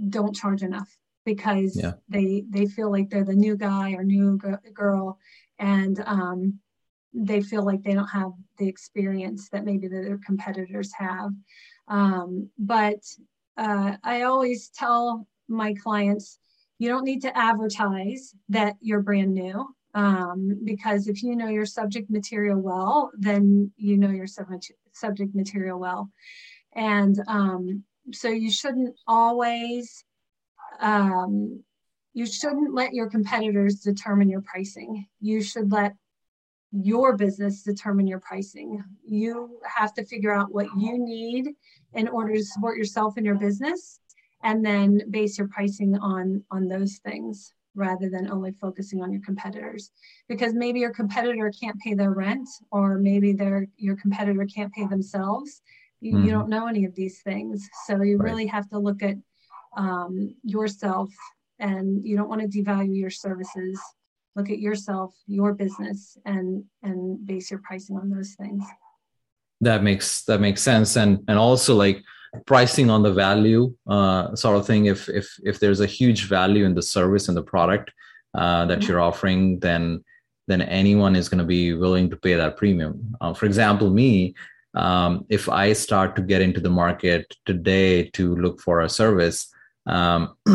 don't 0.09 0.35
charge 0.35 0.63
enough 0.63 0.89
because 1.25 1.75
yeah. 1.75 1.93
they 2.07 2.43
they 2.49 2.65
feel 2.65 2.91
like 2.91 3.09
they're 3.09 3.23
the 3.23 3.33
new 3.33 3.55
guy 3.55 3.93
or 3.93 4.03
new 4.03 4.39
g- 4.41 4.71
girl 4.73 5.17
and 5.59 6.01
um, 6.05 6.59
they 7.13 7.41
feel 7.41 7.63
like 7.63 7.83
they 7.83 7.93
don't 7.93 8.07
have 8.07 8.31
the 8.57 8.67
experience 8.67 9.49
that 9.49 9.65
maybe 9.65 9.87
their 9.87 10.19
competitors 10.25 10.91
have. 10.93 11.31
Um, 11.87 12.49
but 12.57 12.99
uh, 13.57 13.97
I 14.03 14.23
always 14.23 14.69
tell 14.69 15.27
my 15.47 15.73
clients, 15.73 16.39
you 16.77 16.87
don't 16.87 17.03
need 17.03 17.21
to 17.23 17.37
advertise 17.37 18.33
that 18.49 18.75
you're 18.79 19.01
brand 19.01 19.33
new 19.33 19.67
um, 19.93 20.59
because 20.63 21.07
if 21.07 21.23
you 21.23 21.35
know 21.35 21.47
your 21.47 21.65
subject 21.65 22.09
material 22.09 22.59
well, 22.59 23.11
then 23.17 23.71
you 23.75 23.97
know 23.97 24.09
your 24.09 24.27
subject 24.27 25.35
material 25.35 25.79
well. 25.79 26.09
And 26.75 27.17
um, 27.27 27.83
so 28.11 28.29
you 28.29 28.51
shouldn't 28.51 28.95
always, 29.07 30.03
um, 30.79 31.63
you 32.13 32.25
shouldn't 32.25 32.73
let 32.73 32.93
your 32.93 33.09
competitors 33.09 33.75
determine 33.79 34.29
your 34.29 34.41
pricing. 34.41 35.07
You 35.19 35.41
should 35.41 35.71
let 35.71 35.95
your 36.71 37.17
business 37.17 37.63
determine 37.63 38.07
your 38.07 38.19
pricing. 38.19 38.83
You 39.03 39.59
have 39.63 39.93
to 39.95 40.05
figure 40.05 40.33
out 40.33 40.53
what 40.53 40.67
you 40.77 40.97
need 40.97 41.49
in 41.93 42.07
order 42.07 42.33
to 42.33 42.43
support 42.43 42.77
yourself 42.77 43.15
and 43.17 43.25
your 43.25 43.35
business 43.35 43.99
and 44.43 44.65
then 44.65 45.01
base 45.09 45.37
your 45.37 45.47
pricing 45.47 45.97
on 45.97 46.43
on 46.51 46.67
those 46.67 46.99
things 47.03 47.53
rather 47.75 48.09
than 48.09 48.29
only 48.31 48.51
focusing 48.51 49.01
on 49.01 49.11
your 49.11 49.21
competitors 49.21 49.91
because 50.27 50.53
maybe 50.53 50.79
your 50.79 50.93
competitor 50.93 51.51
can't 51.59 51.79
pay 51.79 51.93
their 51.93 52.11
rent 52.11 52.47
or 52.71 52.97
maybe 52.97 53.31
their 53.33 53.67
your 53.77 53.95
competitor 53.95 54.45
can't 54.45 54.73
pay 54.73 54.85
themselves 54.87 55.61
you, 56.01 56.13
mm-hmm. 56.13 56.25
you 56.25 56.31
don't 56.31 56.49
know 56.49 56.67
any 56.67 56.85
of 56.85 56.95
these 56.95 57.21
things 57.21 57.67
so 57.85 58.01
you 58.01 58.17
right. 58.17 58.31
really 58.31 58.45
have 58.45 58.69
to 58.69 58.79
look 58.79 59.03
at 59.03 59.15
um, 59.77 60.35
yourself 60.43 61.09
and 61.59 62.05
you 62.05 62.15
don't 62.15 62.29
want 62.29 62.41
to 62.41 62.47
devalue 62.47 62.97
your 62.97 63.09
services 63.09 63.79
look 64.35 64.49
at 64.49 64.59
yourself 64.59 65.13
your 65.27 65.53
business 65.53 66.17
and 66.25 66.63
and 66.83 67.25
base 67.25 67.51
your 67.51 67.59
pricing 67.59 67.97
on 67.97 68.09
those 68.09 68.33
things 68.33 68.63
that 69.61 69.83
makes 69.83 70.23
that 70.23 70.39
makes 70.39 70.61
sense 70.61 70.95
and 70.95 71.19
and 71.27 71.37
also 71.37 71.75
like 71.75 72.01
pricing 72.45 72.89
on 72.89 73.01
the 73.03 73.11
value 73.11 73.73
uh, 73.87 74.35
sort 74.35 74.57
of 74.57 74.65
thing 74.65 74.85
if 74.85 75.09
if 75.09 75.27
if 75.43 75.59
there's 75.59 75.81
a 75.81 75.85
huge 75.85 76.27
value 76.27 76.65
in 76.65 76.75
the 76.75 76.81
service 76.81 77.27
and 77.27 77.35
the 77.35 77.43
product 77.43 77.91
uh, 78.35 78.65
that 78.65 78.79
mm-hmm. 78.79 78.89
you're 78.89 79.01
offering 79.01 79.59
then 79.59 80.03
then 80.47 80.61
anyone 80.61 81.15
is 81.15 81.29
going 81.29 81.39
to 81.39 81.45
be 81.45 81.73
willing 81.73 82.09
to 82.09 82.15
pay 82.15 82.35
that 82.35 82.57
premium 82.57 83.15
uh, 83.21 83.33
for 83.33 83.45
example 83.45 83.89
me 83.89 84.33
um, 84.75 85.25
if 85.29 85.49
i 85.49 85.73
start 85.73 86.15
to 86.15 86.21
get 86.21 86.41
into 86.41 86.59
the 86.59 86.69
market 86.69 87.35
today 87.45 88.03
to 88.11 88.35
look 88.35 88.61
for 88.61 88.81
a 88.81 88.89
service 88.89 89.51
um, 89.85 90.35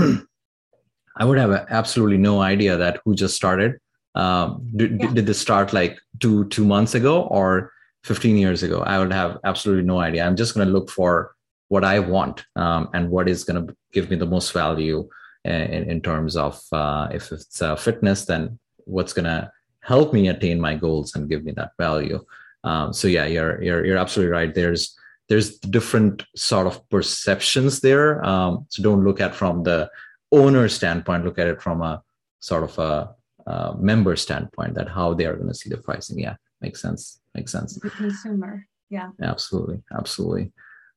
i 1.17 1.25
would 1.25 1.39
have 1.39 1.67
absolutely 1.71 2.19
no 2.19 2.41
idea 2.41 2.77
that 2.77 3.01
who 3.05 3.15
just 3.15 3.37
started 3.37 3.79
um, 4.15 4.65
did, 4.77 5.01
yeah. 5.01 5.13
did 5.13 5.27
this 5.27 5.41
start 5.41 5.73
like 5.73 5.99
two 6.21 6.45
two 6.49 6.65
months 6.65 6.95
ago 6.95 7.23
or 7.23 7.73
15 8.05 8.37
years 8.37 8.63
ago 8.63 8.81
i 8.83 8.99
would 8.99 9.13
have 9.13 9.39
absolutely 9.45 9.85
no 9.85 9.99
idea 9.99 10.25
i'm 10.25 10.37
just 10.37 10.55
going 10.55 10.67
to 10.67 10.73
look 10.73 10.91
for 10.91 11.35
what 11.69 11.85
I 11.85 11.99
want 11.99 12.45
um, 12.57 12.89
and 12.95 13.11
what 13.11 13.29
is 13.29 13.45
going 13.45 13.67
to 13.67 13.77
give 13.93 14.11
me 14.11 14.17
the 14.17 14.27
most 14.27 14.53
value 14.53 15.09
in, 15.45 15.91
in 15.91 16.01
terms 16.01 16.37
of 16.37 16.61
uh, 16.73 17.09
if 17.13 17.33
it's 17.33 17.61
uh, 17.61 17.77
fitness, 17.77 18.27
then 18.27 18.59
what's 18.85 19.13
going 19.13 19.25
to 19.25 19.51
help 19.81 20.13
me 20.13 20.29
attain 20.29 20.61
my 20.61 20.75
goals 20.75 21.15
and 21.15 21.29
give 21.29 21.45
me 21.45 21.53
that 21.53 21.73
value. 21.79 22.25
Um, 22.65 22.93
so 22.93 23.09
yeah, 23.09 23.27
you're, 23.27 23.63
you're 23.63 23.85
you're 23.85 23.99
absolutely 23.99 24.33
right. 24.33 24.55
There's 24.55 24.97
there's 25.29 25.59
different 25.59 26.25
sort 26.35 26.67
of 26.67 26.87
perceptions 26.89 27.81
there. 27.81 28.25
Um, 28.25 28.67
so 28.69 28.83
don't 28.83 29.05
look 29.05 29.21
at 29.21 29.35
from 29.35 29.63
the 29.63 29.91
owner 30.33 30.69
standpoint. 30.69 31.25
Look 31.25 31.39
at 31.39 31.47
it 31.47 31.63
from 31.63 31.83
a 31.83 32.03
sort 32.41 32.65
of 32.65 32.79
a, 32.79 33.15
a 33.51 33.77
member 33.79 34.17
standpoint. 34.17 34.75
That 34.75 34.89
how 34.89 35.15
they 35.15 35.27
are 35.27 35.37
going 35.37 35.49
to 35.49 35.55
see 35.55 35.71
the 35.71 35.77
pricing. 35.77 36.19
Yeah, 36.19 36.37
makes 36.61 36.81
sense. 36.81 37.21
Makes 37.35 37.53
sense. 37.53 37.75
The 37.75 37.91
consumer. 37.91 38.67
Yeah. 38.91 39.11
Absolutely. 39.23 39.83
Absolutely. 39.97 40.53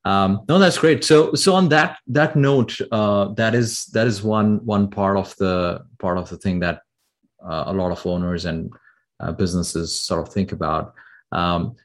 Um, 0.05 0.41
no, 0.47 0.59
that's 0.59 0.77
great. 0.77 1.03
So, 1.03 1.33
so 1.33 1.53
on 1.53 1.67
that 1.69 1.97
that 2.07 2.35
note, 2.35 2.77
uh, 2.91 3.33
that 3.33 3.53
is 3.53 3.85
that 3.87 4.07
is 4.07 4.23
one 4.23 4.65
one 4.65 4.89
part 4.89 5.17
of 5.17 5.35
the 5.37 5.85
part 5.99 6.17
of 6.17 6.29
the 6.29 6.37
thing 6.37 6.59
that 6.59 6.81
uh, 7.43 7.65
a 7.67 7.73
lot 7.73 7.91
of 7.91 8.05
owners 8.05 8.45
and 8.45 8.71
uh, 9.19 9.31
businesses 9.31 9.93
sort 9.93 10.25
of 10.25 10.33
think 10.33 10.51
about. 10.53 10.93
Um, 11.31 11.75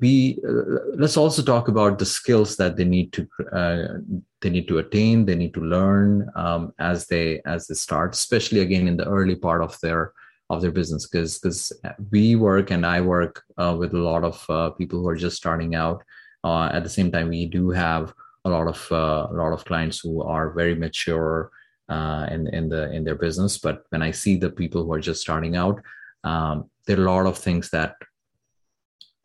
we 0.00 0.38
uh, 0.48 0.96
let's 0.96 1.16
also 1.16 1.42
talk 1.42 1.68
about 1.68 1.98
the 1.98 2.06
skills 2.06 2.56
that 2.56 2.76
they 2.76 2.84
need 2.84 3.12
to 3.12 3.28
uh, 3.52 3.98
they 4.40 4.50
need 4.50 4.68
to 4.68 4.78
attain, 4.78 5.26
they 5.26 5.34
need 5.34 5.54
to 5.54 5.60
learn 5.60 6.30
um, 6.36 6.72
as 6.78 7.06
they 7.06 7.42
as 7.44 7.66
they 7.66 7.74
start, 7.74 8.14
especially 8.14 8.60
again 8.60 8.86
in 8.88 8.96
the 8.96 9.08
early 9.08 9.34
part 9.34 9.62
of 9.62 9.78
their 9.80 10.12
of 10.50 10.62
their 10.62 10.70
business, 10.70 11.06
because 11.06 11.38
because 11.38 11.72
we 12.10 12.36
work 12.36 12.70
and 12.70 12.86
I 12.86 13.00
work 13.00 13.42
uh, 13.58 13.76
with 13.78 13.92
a 13.94 13.98
lot 13.98 14.24
of 14.24 14.76
people 14.78 15.00
who 15.00 15.08
are 15.08 15.16
just 15.16 15.36
starting 15.36 15.74
out 15.74 16.02
uh, 16.44 16.70
at 16.72 16.84
the 16.84 16.90
same 16.90 17.10
time, 17.10 17.28
we 17.28 17.46
do 17.46 17.70
have 17.70 18.14
a 18.44 18.50
lot 18.50 18.66
of 18.66 18.88
uh, 18.90 19.26
a 19.30 19.34
lot 19.34 19.52
of 19.52 19.64
clients 19.64 20.00
who 20.00 20.22
are 20.22 20.50
very 20.50 20.74
mature 20.74 21.50
uh, 21.88 22.26
in 22.30 22.46
in 22.54 22.68
the 22.68 22.90
in 22.92 23.04
their 23.04 23.16
business. 23.16 23.58
But 23.58 23.84
when 23.90 24.02
I 24.02 24.12
see 24.12 24.36
the 24.36 24.50
people 24.50 24.84
who 24.84 24.92
are 24.92 25.00
just 25.00 25.20
starting 25.20 25.56
out, 25.56 25.80
um, 26.24 26.70
there 26.86 26.98
are 26.98 27.06
a 27.06 27.12
lot 27.12 27.26
of 27.26 27.36
things 27.36 27.70
that 27.70 27.96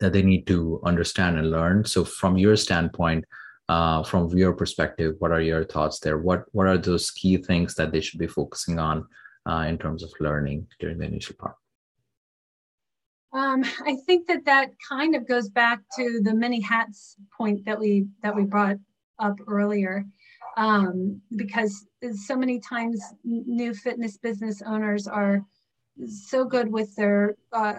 that 0.00 0.12
they 0.12 0.22
need 0.22 0.46
to 0.46 0.80
understand 0.84 1.38
and 1.38 1.50
learn. 1.50 1.84
So, 1.84 2.04
from 2.04 2.36
your 2.36 2.56
standpoint, 2.56 3.24
uh, 3.68 4.02
from 4.04 4.28
your 4.36 4.52
perspective, 4.52 5.16
what 5.18 5.32
are 5.32 5.40
your 5.40 5.64
thoughts 5.64 6.00
there? 6.00 6.18
What 6.18 6.44
what 6.52 6.66
are 6.66 6.78
those 6.78 7.10
key 7.10 7.36
things 7.38 7.74
that 7.74 7.92
they 7.92 8.00
should 8.00 8.20
be 8.20 8.26
focusing 8.26 8.78
on 8.78 9.06
uh, 9.48 9.64
in 9.68 9.78
terms 9.78 10.02
of 10.02 10.12
learning 10.20 10.66
during 10.78 10.98
the 10.98 11.06
initial 11.06 11.36
part? 11.38 11.56
Um, 13.32 13.64
I 13.84 13.96
think 14.06 14.28
that 14.28 14.44
that 14.46 14.70
kind 14.88 15.14
of 15.14 15.28
goes 15.28 15.48
back 15.48 15.80
to 15.96 16.20
the 16.22 16.34
many 16.34 16.60
hats 16.60 17.16
point 17.36 17.64
that 17.64 17.78
we 17.78 18.06
that 18.22 18.34
we 18.34 18.44
brought 18.44 18.76
up 19.18 19.36
earlier, 19.48 20.04
um, 20.56 21.20
because 21.34 21.86
so 22.14 22.36
many 22.36 22.60
times 22.60 23.02
new 23.24 23.74
fitness 23.74 24.16
business 24.16 24.62
owners 24.62 25.06
are 25.08 25.44
so 26.06 26.44
good 26.44 26.70
with 26.70 26.94
their 26.96 27.36
uh, 27.52 27.74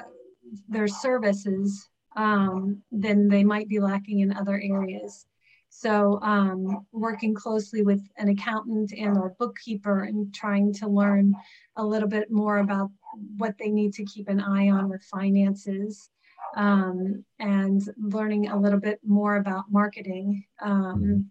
their 0.68 0.88
services, 0.88 1.90
um, 2.18 2.82
then 2.92 3.30
they 3.30 3.44
might 3.44 3.70
be 3.70 3.80
lacking 3.80 4.20
in 4.20 4.36
other 4.36 4.60
areas. 4.62 5.26
So 5.70 6.20
um, 6.24 6.86
working 6.92 7.36
closely 7.36 7.84
with 7.84 8.02
an 8.18 8.30
accountant 8.30 8.92
and 8.94 9.16
or 9.18 9.36
bookkeeper 9.38 10.04
and 10.04 10.34
trying 10.34 10.74
to 10.74 10.88
learn 10.88 11.34
a 11.76 11.86
little 11.86 12.10
bit 12.10 12.32
more 12.32 12.58
about 12.58 12.90
what 13.38 13.56
they 13.60 13.70
need 13.70 13.94
to 13.94 14.06
keep 14.06 14.28
an 14.28 14.42
eye 14.42 14.70
on 14.70 14.90
with 14.90 15.04
finances 15.04 16.10
um, 16.56 17.24
and 17.40 17.82
learning 17.98 18.50
a 18.50 18.60
little 18.60 18.80
bit 18.80 19.00
more 19.06 19.36
about 19.36 19.66
marketing. 19.70 20.44
Um, 20.62 21.30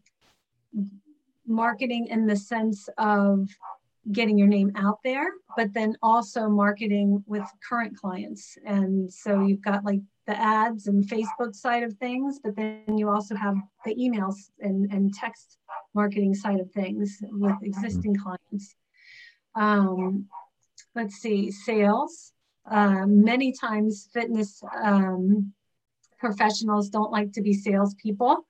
marketing 1.46 2.06
in 2.08 2.26
the 2.26 2.36
sense 2.36 2.88
of 2.98 3.48
getting 4.12 4.38
your 4.38 4.46
name 4.46 4.70
out 4.76 4.98
there, 5.02 5.28
but 5.56 5.72
then 5.74 5.96
also 6.02 6.48
marketing 6.48 7.24
with 7.26 7.44
current 7.68 7.96
clients. 7.96 8.56
And 8.64 9.12
so 9.12 9.44
you've 9.44 9.62
got 9.62 9.84
like 9.84 10.00
the 10.26 10.38
ads 10.38 10.88
and 10.88 11.08
Facebook 11.08 11.54
side 11.54 11.82
of 11.82 11.94
things, 11.94 12.40
but 12.42 12.56
then 12.56 12.98
you 12.98 13.08
also 13.08 13.34
have 13.36 13.54
the 13.84 13.94
emails 13.94 14.50
and, 14.60 14.90
and 14.92 15.14
text 15.14 15.58
marketing 15.94 16.34
side 16.34 16.60
of 16.60 16.70
things 16.72 17.18
with 17.22 17.54
existing 17.62 18.16
clients. 18.16 18.74
Um, 19.54 20.26
let's 20.94 21.16
see, 21.16 21.50
sales. 21.50 22.32
Um, 22.68 23.22
many 23.22 23.52
times, 23.52 24.08
fitness 24.12 24.60
um, 24.82 25.52
professionals 26.18 26.88
don't 26.88 27.12
like 27.12 27.32
to 27.32 27.42
be 27.42 27.52
salespeople. 27.52 28.46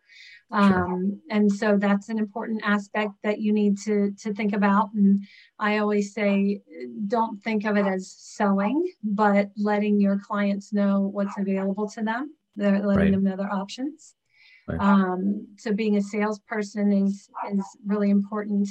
Um. 0.52 1.20
And 1.30 1.50
so 1.50 1.76
that's 1.76 2.08
an 2.08 2.18
important 2.18 2.62
aspect 2.64 3.12
that 3.24 3.40
you 3.40 3.52
need 3.52 3.78
to, 3.78 4.12
to 4.22 4.32
think 4.32 4.54
about. 4.54 4.90
And 4.94 5.24
I 5.58 5.78
always 5.78 6.14
say, 6.14 6.62
don't 7.08 7.42
think 7.42 7.64
of 7.64 7.76
it 7.76 7.86
as 7.86 8.14
selling, 8.16 8.86
but 9.02 9.50
letting 9.56 10.00
your 10.00 10.18
clients 10.18 10.72
know 10.72 11.00
what's 11.00 11.36
available 11.36 11.88
to 11.90 12.02
them, 12.02 12.34
They're 12.54 12.78
letting 12.78 13.04
right. 13.04 13.12
them 13.12 13.24
know 13.24 13.36
their 13.36 13.52
options. 13.52 14.14
Right. 14.68 14.80
Um, 14.80 15.46
so 15.56 15.72
being 15.72 15.96
a 15.96 16.02
salesperson 16.02 16.92
is 16.92 17.28
is 17.50 17.64
really 17.84 18.10
important. 18.10 18.68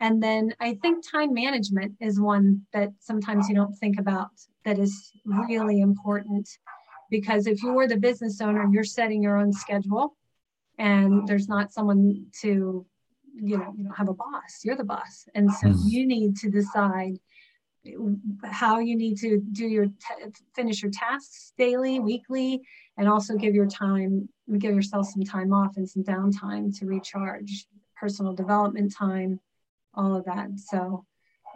And 0.00 0.22
then 0.22 0.52
I 0.60 0.74
think 0.74 1.08
time 1.08 1.32
management 1.32 1.94
is 2.00 2.20
one 2.20 2.62
that 2.72 2.90
sometimes 2.98 3.48
you 3.48 3.54
don't 3.54 3.74
think 3.74 3.98
about 3.98 4.30
that 4.64 4.78
is 4.78 5.12
really 5.24 5.80
important 5.80 6.48
because 7.10 7.46
if 7.46 7.62
you're 7.62 7.86
the 7.86 7.96
business 7.96 8.40
owner, 8.40 8.68
you're 8.72 8.84
setting 8.84 9.22
your 9.22 9.36
own 9.36 9.52
schedule 9.52 10.16
and 10.78 11.26
there's 11.26 11.48
not 11.48 11.72
someone 11.72 12.26
to, 12.42 12.86
you 13.34 13.58
know, 13.58 13.74
you 13.76 13.84
don't 13.84 13.96
have 13.96 14.08
a 14.08 14.14
boss, 14.14 14.60
you're 14.64 14.76
the 14.76 14.84
boss. 14.84 15.26
And 15.34 15.50
so 15.50 15.68
mm-hmm. 15.68 15.88
you 15.88 16.06
need 16.06 16.36
to 16.38 16.50
decide 16.50 17.18
how 18.44 18.78
you 18.78 18.96
need 18.96 19.18
to 19.18 19.40
do 19.52 19.66
your 19.66 19.86
t- 19.86 20.30
finish 20.54 20.82
your 20.82 20.90
tasks 20.90 21.52
daily, 21.58 22.00
weekly, 22.00 22.62
and 22.96 23.08
also 23.08 23.36
give 23.36 23.54
your 23.54 23.66
time, 23.66 24.28
give 24.58 24.74
yourself 24.74 25.06
some 25.08 25.22
time 25.22 25.52
off 25.52 25.76
and 25.76 25.88
some 25.88 26.02
downtime 26.02 26.76
to 26.78 26.86
recharge, 26.86 27.66
personal 27.96 28.32
development 28.32 28.94
time, 28.96 29.38
all 29.94 30.16
of 30.16 30.24
that. 30.24 30.48
So 30.56 31.04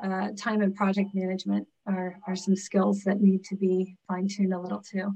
uh, 0.02 0.28
time 0.37 0.60
and 0.60 0.75
project 0.75 1.10
management 1.14 1.66
are, 1.87 2.18
are 2.26 2.37
some 2.37 2.56
skills 2.56 3.02
that 3.04 3.20
need 3.20 3.44
to 3.44 3.56
be 3.56 3.96
fine 4.06 4.28
tuned 4.28 4.54
a 4.54 4.60
little 4.60 4.80
too. 4.80 5.12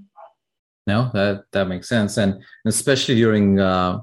No, 0.87 1.11
that 1.15 1.45
that 1.53 1.69
makes 1.69 1.89
sense, 1.89 2.17
and 2.17 2.43
especially 2.67 3.15
during 3.15 3.61
uh, 3.61 4.01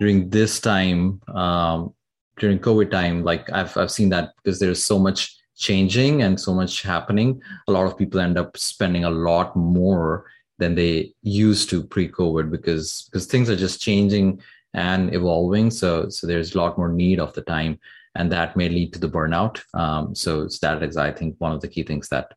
during 0.00 0.30
this 0.30 0.58
time, 0.58 1.20
um, 1.28 1.92
during 2.38 2.58
COVID 2.58 2.90
time, 2.90 3.24
like 3.24 3.50
I've 3.52 3.76
I've 3.76 3.90
seen 3.90 4.08
that 4.10 4.32
because 4.36 4.58
there's 4.58 4.82
so 4.82 4.98
much 4.98 5.36
changing 5.56 6.22
and 6.22 6.40
so 6.40 6.54
much 6.54 6.82
happening. 6.82 7.40
A 7.68 7.72
lot 7.72 7.86
of 7.86 7.98
people 7.98 8.20
end 8.20 8.38
up 8.38 8.56
spending 8.56 9.04
a 9.04 9.10
lot 9.10 9.54
more 9.54 10.24
than 10.58 10.74
they 10.74 11.12
used 11.22 11.68
to 11.70 11.82
pre-COVID 11.82 12.50
because 12.50 13.08
because 13.10 13.26
things 13.26 13.50
are 13.50 13.56
just 13.56 13.82
changing 13.82 14.40
and 14.72 15.14
evolving. 15.14 15.70
So 15.70 16.08
so 16.08 16.26
there's 16.26 16.54
a 16.54 16.58
lot 16.58 16.78
more 16.78 16.88
need 16.88 17.20
of 17.20 17.34
the 17.34 17.42
time, 17.42 17.78
and 18.14 18.32
that 18.32 18.56
may 18.56 18.70
lead 18.70 18.94
to 18.94 18.98
the 18.98 19.10
burnout. 19.10 19.60
Um, 19.74 20.14
so 20.14 20.48
that 20.62 20.82
is, 20.82 20.96
I 20.96 21.12
think, 21.12 21.36
one 21.38 21.52
of 21.52 21.60
the 21.60 21.68
key 21.68 21.82
things 21.82 22.08
that 22.08 22.32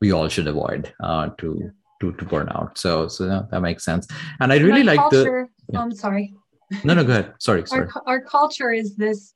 we 0.00 0.12
all 0.12 0.28
should 0.28 0.46
avoid 0.46 0.94
uh, 1.00 1.30
to 1.38 1.72
to 2.00 2.12
to 2.12 2.24
burn 2.24 2.48
out. 2.50 2.78
So 2.78 3.08
so 3.08 3.26
that, 3.26 3.50
that 3.50 3.60
makes 3.60 3.84
sense. 3.84 4.06
And 4.40 4.52
I 4.52 4.56
really 4.58 4.82
like 4.82 4.98
culture, 4.98 5.48
the. 5.66 5.72
Yeah. 5.74 5.82
I'm 5.82 5.92
sorry. 5.92 6.34
No, 6.84 6.94
no, 6.94 7.04
go 7.04 7.12
ahead. 7.12 7.34
Sorry, 7.38 7.66
sorry. 7.66 7.88
Our, 7.94 8.02
our 8.06 8.20
culture 8.20 8.72
is 8.72 8.96
this. 8.96 9.34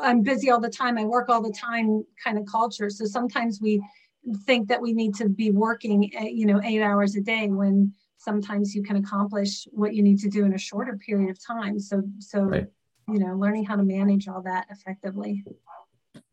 I'm 0.00 0.22
busy 0.22 0.50
all 0.50 0.60
the 0.60 0.70
time. 0.70 0.96
I 0.96 1.04
work 1.04 1.28
all 1.28 1.42
the 1.42 1.52
time 1.52 2.04
kind 2.22 2.38
of 2.38 2.46
culture. 2.46 2.88
So 2.88 3.04
sometimes 3.04 3.60
we 3.60 3.82
think 4.46 4.68
that 4.68 4.80
we 4.80 4.92
need 4.92 5.14
to 5.16 5.28
be 5.28 5.50
working, 5.50 6.10
eh, 6.14 6.28
you 6.28 6.46
know, 6.46 6.60
eight 6.62 6.80
hours 6.80 7.16
a 7.16 7.20
day 7.20 7.48
when 7.48 7.92
sometimes 8.16 8.74
you 8.74 8.82
can 8.82 8.96
accomplish 8.96 9.68
what 9.72 9.94
you 9.94 10.02
need 10.02 10.18
to 10.20 10.28
do 10.28 10.44
in 10.44 10.54
a 10.54 10.58
shorter 10.58 10.96
period 10.96 11.30
of 11.30 11.44
time. 11.44 11.78
So, 11.78 12.02
so 12.18 12.42
right. 12.42 12.66
you 13.08 13.18
know, 13.18 13.34
learning 13.34 13.64
how 13.66 13.76
to 13.76 13.82
manage 13.82 14.28
all 14.28 14.42
that 14.42 14.66
effectively. 14.70 15.44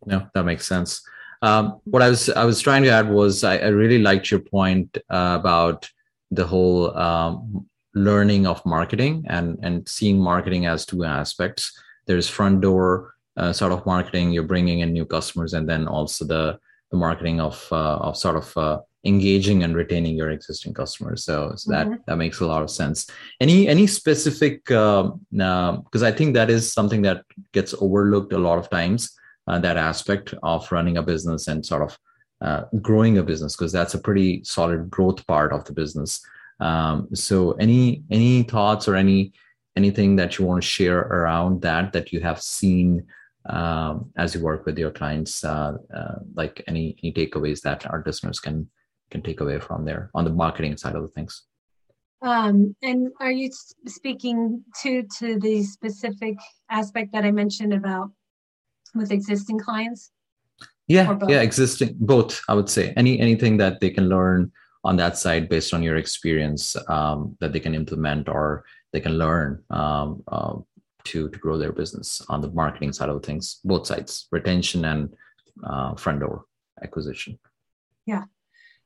No, 0.05 0.27
that 0.33 0.43
makes 0.43 0.65
sense. 0.65 1.01
Um, 1.41 1.79
what 1.85 2.01
I 2.01 2.09
was 2.09 2.29
I 2.29 2.45
was 2.45 2.61
trying 2.61 2.83
to 2.83 2.89
add 2.89 3.09
was 3.09 3.43
I, 3.43 3.57
I 3.57 3.67
really 3.67 3.99
liked 3.99 4.29
your 4.29 4.41
point 4.41 4.97
uh, 5.09 5.37
about 5.39 5.89
the 6.29 6.45
whole 6.45 6.95
um, 6.97 7.67
learning 7.93 8.47
of 8.47 8.65
marketing 8.65 9.25
and 9.27 9.57
and 9.63 9.87
seeing 9.87 10.19
marketing 10.19 10.65
as 10.65 10.85
two 10.85 11.03
aspects. 11.03 11.77
There's 12.05 12.29
front 12.29 12.61
door 12.61 13.15
uh, 13.37 13.53
sort 13.53 13.71
of 13.71 13.85
marketing, 13.85 14.31
you're 14.31 14.43
bringing 14.43 14.79
in 14.79 14.93
new 14.93 15.05
customers, 15.05 15.53
and 15.53 15.67
then 15.67 15.87
also 15.87 16.25
the 16.25 16.59
the 16.91 16.97
marketing 16.97 17.39
of 17.39 17.67
uh, 17.71 17.97
of 17.97 18.17
sort 18.17 18.35
of 18.35 18.57
uh, 18.57 18.79
engaging 19.03 19.63
and 19.63 19.75
retaining 19.75 20.15
your 20.15 20.29
existing 20.29 20.73
customers. 20.73 21.23
So, 21.23 21.53
so 21.55 21.71
mm-hmm. 21.71 21.91
that 21.91 22.05
that 22.05 22.17
makes 22.17 22.39
a 22.39 22.45
lot 22.45 22.61
of 22.61 22.69
sense. 22.69 23.07
Any 23.39 23.67
any 23.67 23.87
specific 23.87 24.65
because 24.65 25.11
um, 25.41 26.03
I 26.03 26.11
think 26.11 26.33
that 26.35 26.49
is 26.49 26.71
something 26.71 27.01
that 27.03 27.23
gets 27.51 27.73
overlooked 27.79 28.33
a 28.33 28.37
lot 28.37 28.59
of 28.59 28.69
times. 28.69 29.17
Uh, 29.47 29.57
that 29.59 29.75
aspect 29.75 30.33
of 30.43 30.71
running 30.71 30.97
a 30.97 31.03
business 31.03 31.47
and 31.47 31.65
sort 31.65 31.81
of 31.81 31.97
uh, 32.41 32.63
growing 32.81 33.17
a 33.17 33.23
business 33.23 33.55
because 33.55 33.71
that's 33.71 33.95
a 33.95 33.99
pretty 33.99 34.43
solid 34.43 34.89
growth 34.89 35.25
part 35.25 35.51
of 35.51 35.65
the 35.65 35.73
business. 35.73 36.23
Um, 36.59 37.07
so, 37.13 37.53
any 37.53 38.03
any 38.11 38.43
thoughts 38.43 38.87
or 38.87 38.95
any 38.95 39.33
anything 39.75 40.15
that 40.17 40.37
you 40.37 40.45
want 40.45 40.61
to 40.61 40.67
share 40.67 40.99
around 40.99 41.61
that 41.61 41.93
that 41.93 42.11
you 42.11 42.19
have 42.19 42.41
seen 42.41 43.05
um, 43.47 44.11
as 44.17 44.35
you 44.35 44.41
work 44.41 44.65
with 44.65 44.77
your 44.77 44.91
clients 44.91 45.43
uh, 45.43 45.73
uh, 45.93 46.15
like 46.35 46.63
any 46.67 46.95
any 47.03 47.13
takeaways 47.13 47.61
that 47.61 47.89
our 47.89 48.03
listeners 48.05 48.39
can 48.39 48.69
can 49.09 49.21
take 49.21 49.41
away 49.41 49.59
from 49.59 49.85
there 49.85 50.09
on 50.13 50.23
the 50.23 50.29
marketing 50.29 50.77
side 50.77 50.95
of 50.95 51.01
the 51.01 51.07
things 51.09 51.43
um, 52.21 52.75
and 52.83 53.09
are 53.19 53.31
you 53.31 53.49
speaking 53.87 54.63
to 54.81 55.03
to 55.17 55.39
the 55.39 55.63
specific 55.63 56.35
aspect 56.69 57.11
that 57.13 57.25
i 57.25 57.31
mentioned 57.31 57.73
about 57.73 58.11
with 58.95 59.11
existing 59.11 59.59
clients? 59.59 60.11
Yeah 60.87 61.17
yeah 61.27 61.41
existing 61.41 61.95
both 61.99 62.41
i 62.49 62.53
would 62.53 62.69
say. 62.69 62.93
Any 62.97 63.19
anything 63.19 63.57
that 63.57 63.79
they 63.79 63.89
can 63.89 64.09
learn 64.09 64.51
on 64.83 64.97
that 64.97 65.17
side 65.17 65.47
based 65.47 65.73
on 65.73 65.83
your 65.83 65.97
experience 65.97 66.75
um, 66.89 67.37
that 67.39 67.53
they 67.53 67.59
can 67.59 67.75
implement 67.75 68.27
or 68.27 68.65
they 68.91 68.99
can 68.99 69.17
learn 69.17 69.63
um, 69.69 70.23
uh, 70.27 70.55
to 71.05 71.29
to 71.29 71.37
grow 71.39 71.57
their 71.57 71.71
business 71.71 72.21
on 72.29 72.41
the 72.41 72.51
marketing 72.51 72.93
side 72.93 73.09
of 73.09 73.23
things 73.23 73.59
both 73.63 73.87
sides 73.87 74.27
retention 74.31 74.85
and 74.85 75.13
uh, 75.63 75.95
front 75.95 76.19
door 76.19 76.45
acquisition. 76.83 77.37
Yeah. 78.05 78.23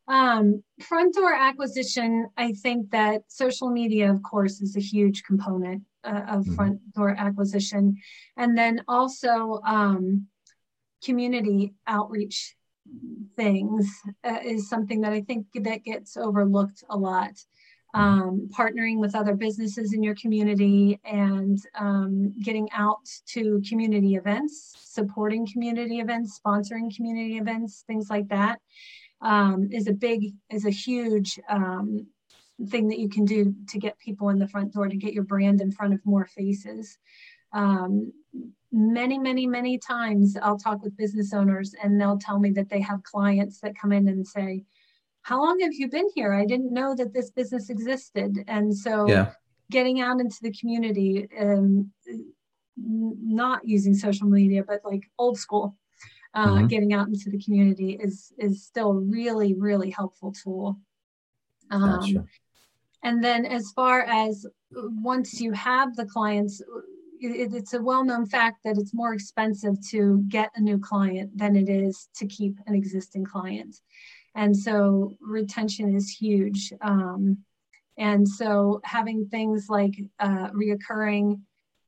Um, 0.08 0.64
front 0.82 1.16
door 1.16 1.34
acquisition 1.34 2.28
i 2.38 2.52
think 2.52 2.92
that 2.92 3.24
social 3.28 3.72
media 3.72 4.12
of 4.12 4.22
course 4.22 4.62
is 4.62 4.76
a 4.76 4.80
huge 4.80 5.24
component 5.24 5.82
uh, 6.06 6.26
of 6.30 6.44
mm-hmm. 6.44 6.56
front 6.56 6.94
door 6.94 7.16
acquisition. 7.18 7.98
And 8.38 8.58
then 8.58 8.82
also 8.88 9.62
um, 9.66 10.28
community 11.04 11.74
outreach 11.88 12.56
things 13.36 13.90
uh, 14.24 14.38
is 14.44 14.70
something 14.70 15.02
that 15.02 15.12
i 15.12 15.22
think 15.22 15.48
that 15.56 15.84
gets 15.84 16.18
overlooked 16.18 16.84
a 16.90 16.98
lot. 16.98 17.34
Um, 17.94 18.50
partnering 18.54 19.00
with 19.00 19.16
other 19.16 19.36
businesses 19.36 19.94
in 19.94 20.04
your 20.04 20.16
community 20.16 21.00
and 21.06 21.58
um, 21.80 22.34
getting 22.44 22.68
out 22.74 23.08
to 23.28 23.62
community 23.66 24.16
events, 24.16 24.76
supporting 24.84 25.48
community 25.48 26.02
events, 26.02 26.38
sponsoring 26.46 26.94
community 26.94 27.38
events, 27.38 27.86
things 27.88 28.10
like 28.10 28.28
that, 28.28 28.60
um, 29.22 29.70
is 29.72 29.88
a 29.88 29.94
big, 29.94 30.34
is 30.50 30.66
a 30.66 30.70
huge 30.72 31.40
um, 31.48 32.06
thing 32.70 32.88
that 32.88 33.00
you 33.00 33.10
can 33.10 33.26
do 33.26 33.54
to 33.70 33.80
get 33.80 34.00
people 34.00 34.30
in 34.30 34.40
the 34.40 34.48
front 34.48 34.74
door, 34.74 34.88
to 34.88 34.96
get 34.96 35.14
your 35.14 35.24
brand 35.24 35.62
in 35.62 35.72
front 35.72 35.94
of 35.94 36.06
more 36.06 36.26
faces. 36.26 36.98
Um, 37.52 38.12
many, 38.72 39.18
many, 39.18 39.48
many 39.48 39.78
times 39.78 40.38
I'll 40.42 40.58
talk 40.58 40.84
with 40.84 40.98
business 40.98 41.34
owners 41.34 41.74
and 41.82 42.00
they'll 42.00 42.18
tell 42.18 42.40
me 42.40 42.52
that 42.52 42.70
they 42.70 42.82
have 42.82 43.04
clients 43.04 43.60
that 43.62 43.78
come 43.78 43.92
in 43.92 44.08
and 44.08 44.28
say, 44.28 44.64
how 45.22 45.42
long 45.42 45.60
have 45.62 45.74
you 45.74 45.90
been 45.90 46.08
here? 46.14 46.34
I 46.34 46.46
didn't 46.46 46.74
know 46.74 46.96
that 46.96 47.14
this 47.14 47.32
business 47.32 47.70
existed. 47.70 48.44
And 48.48 48.76
so 48.76 49.08
yeah. 49.08 49.32
getting 49.72 50.00
out 50.02 50.20
into 50.20 50.38
the 50.42 50.54
community 50.54 51.28
and 51.38 51.88
not 52.78 53.68
using 53.68 53.96
social 53.96 54.28
media, 54.28 54.64
but 54.64 54.82
like 54.84 55.10
old 55.18 55.38
school, 55.40 55.76
uh, 56.34 56.48
mm-hmm. 56.48 56.68
getting 56.68 56.94
out 56.94 57.08
into 57.08 57.30
the 57.30 57.42
community 57.42 57.98
is 58.00 58.34
is 58.38 58.64
still 58.64 58.92
a 58.92 59.00
really, 59.00 59.54
really 59.54 59.90
helpful 59.90 60.32
tool. 60.32 60.78
Um, 61.72 62.00
gotcha. 62.00 62.26
And 63.06 63.24
then 63.24 63.46
as 63.46 63.72
far 63.72 64.02
as 64.02 64.46
once 64.74 65.40
you 65.40 65.54
have 65.54 65.96
the 65.96 66.06
clients, 66.06 66.60
it, 67.22 67.54
it's 67.54 67.74
a 67.74 67.82
well-known 67.82 68.26
fact 68.26 68.58
that 68.66 68.78
it's 68.78 68.94
more 68.94 69.14
expensive 69.14 69.76
to 69.92 70.24
get 70.28 70.50
a 70.56 70.62
new 70.62 70.78
client 70.78 71.38
than 71.38 71.56
it 71.56 71.70
is 71.70 72.10
to 72.16 72.28
keep 72.28 72.58
an 72.68 72.76
existing 72.76 73.24
client 73.24 73.80
and 74.36 74.56
so 74.56 75.16
retention 75.22 75.96
is 75.96 76.10
huge 76.10 76.72
um, 76.82 77.38
and 77.98 78.28
so 78.28 78.82
having 78.84 79.26
things 79.28 79.68
like 79.70 79.96
uh, 80.20 80.50
reoccurring 80.50 81.40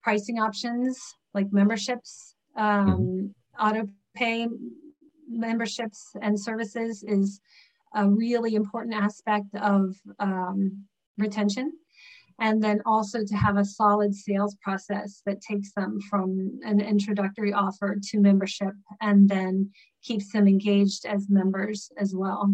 pricing 0.02 0.40
options 0.40 0.98
like 1.34 1.52
memberships 1.52 2.36
um, 2.56 2.88
mm-hmm. 2.88 3.68
auto 3.68 3.88
pay 4.16 4.48
memberships 5.30 6.12
and 6.22 6.40
services 6.40 7.04
is 7.06 7.40
a 7.96 8.10
really 8.10 8.56
important 8.56 8.96
aspect 8.96 9.54
of 9.56 9.96
um, 10.20 10.86
retention 11.18 11.72
and 12.40 12.64
then 12.64 12.82
also 12.86 13.24
to 13.26 13.36
have 13.36 13.58
a 13.58 13.66
solid 13.66 14.14
sales 14.14 14.56
process 14.62 15.22
that 15.26 15.42
takes 15.42 15.74
them 15.74 16.00
from 16.10 16.60
an 16.64 16.80
introductory 16.80 17.52
offer 17.52 17.98
to 18.02 18.20
membership 18.20 18.74
and 19.02 19.28
then 19.28 19.72
keeps 20.04 20.32
them 20.32 20.48
engaged 20.48 21.06
as 21.06 21.30
members 21.30 21.92
as 21.98 22.14
well. 22.16 22.54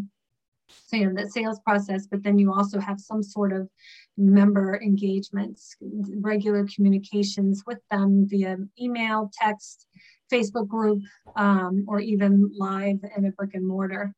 So 0.88 0.96
you 0.96 1.08
know 1.08 1.22
that 1.22 1.32
sales 1.32 1.60
process, 1.60 2.08
but 2.08 2.24
then 2.24 2.40
you 2.40 2.52
also 2.54 2.80
have 2.80 3.00
some 3.00 3.22
sort 3.22 3.52
of 3.52 3.70
member 4.18 4.80
engagements, 4.82 5.76
regular 5.82 6.66
communications 6.74 7.64
with 7.68 7.80
them 7.92 8.26
via 8.28 8.58
email, 8.80 9.30
text, 9.40 9.86
Facebook 10.32 10.68
group, 10.68 11.04
um, 11.36 11.86
or 11.88 12.00
even 12.00 12.50
live 12.58 13.00
in 13.16 13.26
a 13.26 13.32
brick 13.32 13.54
and 13.54 13.68
mortar 13.68 14.16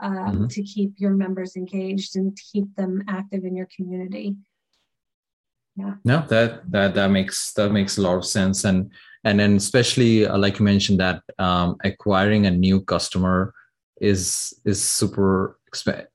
um, 0.00 0.12
mm-hmm. 0.14 0.46
to 0.48 0.62
keep 0.62 0.94
your 0.98 1.12
members 1.12 1.56
engaged 1.56 2.16
and 2.16 2.38
keep 2.52 2.74
them 2.76 3.02
active 3.08 3.44
in 3.44 3.56
your 3.56 3.68
community. 3.74 4.36
Yeah. 5.76 5.94
No 6.04 6.24
that 6.28 6.70
that 6.70 6.94
that 6.94 7.10
makes 7.10 7.52
that 7.52 7.70
makes 7.70 7.98
a 7.98 8.02
lot 8.02 8.16
of 8.16 8.24
sense. 8.24 8.64
And 8.64 8.90
and 9.24 9.38
then 9.38 9.56
especially 9.56 10.26
uh, 10.26 10.38
like 10.38 10.58
you 10.58 10.64
mentioned 10.64 11.00
that 11.00 11.22
um, 11.38 11.76
acquiring 11.84 12.46
a 12.46 12.50
new 12.50 12.80
customer 12.80 13.54
is 14.00 14.54
is 14.64 14.82
super 14.82 15.58
exp- 15.72 16.06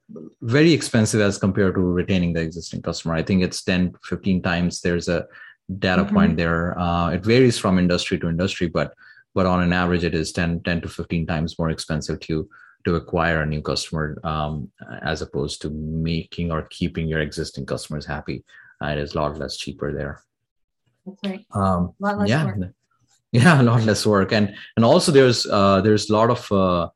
very 0.41 0.73
expensive 0.73 1.21
as 1.21 1.37
compared 1.37 1.75
to 1.75 1.81
retaining 1.81 2.33
the 2.33 2.41
existing 2.41 2.81
customer. 2.81 3.13
I 3.15 3.23
think 3.23 3.43
it's 3.43 3.63
10 3.63 3.95
15 4.03 4.41
times 4.41 4.81
there's 4.81 5.07
a 5.07 5.27
data 5.77 6.03
mm-hmm. 6.03 6.15
point 6.15 6.37
there. 6.37 6.77
Uh, 6.77 7.11
it 7.11 7.23
varies 7.23 7.57
from 7.57 7.77
industry 7.77 8.19
to 8.19 8.29
industry 8.29 8.67
but 8.67 8.93
but 9.35 9.45
on 9.45 9.61
an 9.61 9.73
average 9.73 10.03
it 10.03 10.15
is 10.15 10.31
10 10.31 10.61
10 10.63 10.81
to 10.81 10.87
15 10.87 11.27
times 11.27 11.59
more 11.59 11.69
expensive 11.69 12.19
to 12.21 12.49
to 12.85 12.95
acquire 12.95 13.41
a 13.41 13.45
new 13.45 13.61
customer 13.61 14.17
um, 14.23 14.71
as 15.03 15.21
opposed 15.21 15.61
to 15.61 15.69
making 15.69 16.51
or 16.51 16.63
keeping 16.63 17.07
your 17.07 17.19
existing 17.19 17.65
customers 17.65 18.05
happy 18.05 18.43
it 18.89 18.97
is 18.97 19.13
a 19.13 19.17
lot 19.19 19.37
less 19.37 19.57
cheaper 19.57 19.93
there. 19.93 20.21
That's 21.05 21.19
right. 21.23 21.45
Um, 21.51 21.93
a 22.01 22.05
lot 22.05 22.19
less 22.19 22.29
yeah. 22.29 22.45
Work. 22.45 22.73
yeah 23.33 23.61
a 23.61 23.63
lot 23.63 23.81
less 23.83 24.05
work 24.05 24.33
and 24.33 24.53
and 24.75 24.83
also 24.83 25.09
there's 25.09 25.45
uh 25.45 25.79
there's 25.79 26.09
a 26.09 26.13
lot 26.13 26.29
of 26.29 26.51
uh 26.51 26.89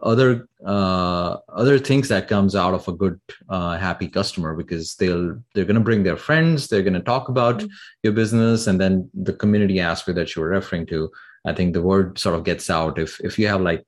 other 0.00 0.48
uh 0.64 1.36
other 1.50 1.78
things 1.78 2.08
that 2.08 2.28
comes 2.28 2.56
out 2.56 2.72
of 2.72 2.88
a 2.88 2.92
good 2.92 3.20
uh 3.50 3.76
happy 3.76 4.08
customer 4.08 4.56
because 4.56 4.94
they'll 4.94 5.38
they're 5.54 5.66
going 5.66 5.74
to 5.74 5.80
bring 5.82 6.02
their 6.02 6.16
friends 6.16 6.66
they're 6.66 6.82
going 6.82 6.94
to 6.94 7.00
talk 7.00 7.28
about 7.28 7.58
mm-hmm. 7.58 7.66
your 8.02 8.14
business 8.14 8.68
and 8.68 8.80
then 8.80 9.06
the 9.12 9.34
community 9.34 9.80
aspect 9.80 10.16
that 10.16 10.34
you 10.34 10.40
were 10.40 10.48
referring 10.48 10.86
to 10.86 11.10
i 11.44 11.52
think 11.52 11.74
the 11.74 11.82
word 11.82 12.18
sort 12.18 12.36
of 12.36 12.42
gets 12.42 12.70
out 12.70 12.98
if 12.98 13.20
if 13.20 13.38
you 13.38 13.46
have 13.46 13.60
like 13.60 13.84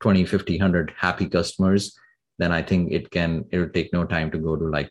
20 0.00 0.24
50 0.24 0.58
100 0.58 0.94
happy 0.96 1.28
customers 1.28 1.96
then 2.38 2.52
i 2.52 2.62
think 2.62 2.92
it 2.92 3.10
can 3.10 3.44
it'll 3.50 3.68
take 3.68 3.92
no 3.92 4.04
time 4.04 4.30
to 4.30 4.38
go 4.38 4.56
to 4.56 4.64
like 4.64 4.90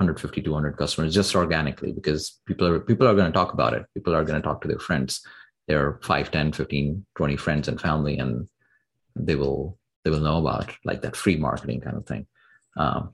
150 0.00 0.40
200 0.40 0.78
customers 0.78 1.14
just 1.14 1.34
organically 1.34 1.92
because 1.92 2.40
people 2.46 2.66
are 2.66 2.80
people 2.80 3.06
are 3.06 3.14
going 3.14 3.26
to 3.26 3.38
talk 3.38 3.52
about 3.52 3.74
it. 3.74 3.84
People 3.92 4.14
are 4.14 4.24
going 4.24 4.40
to 4.40 4.46
talk 4.46 4.62
to 4.62 4.68
their 4.68 4.78
friends. 4.78 5.20
Their 5.68 6.00
5 6.02 6.30
10 6.30 6.52
15 6.52 7.06
20 7.14 7.36
friends 7.36 7.68
and 7.68 7.78
family 7.78 8.18
and 8.18 8.48
they 9.14 9.34
will 9.34 9.78
they 10.02 10.10
will 10.10 10.20
know 10.20 10.38
about 10.38 10.74
like 10.84 11.02
that 11.02 11.16
free 11.16 11.36
marketing 11.36 11.82
kind 11.82 11.98
of 11.98 12.06
thing. 12.06 12.26
Um, 12.78 13.12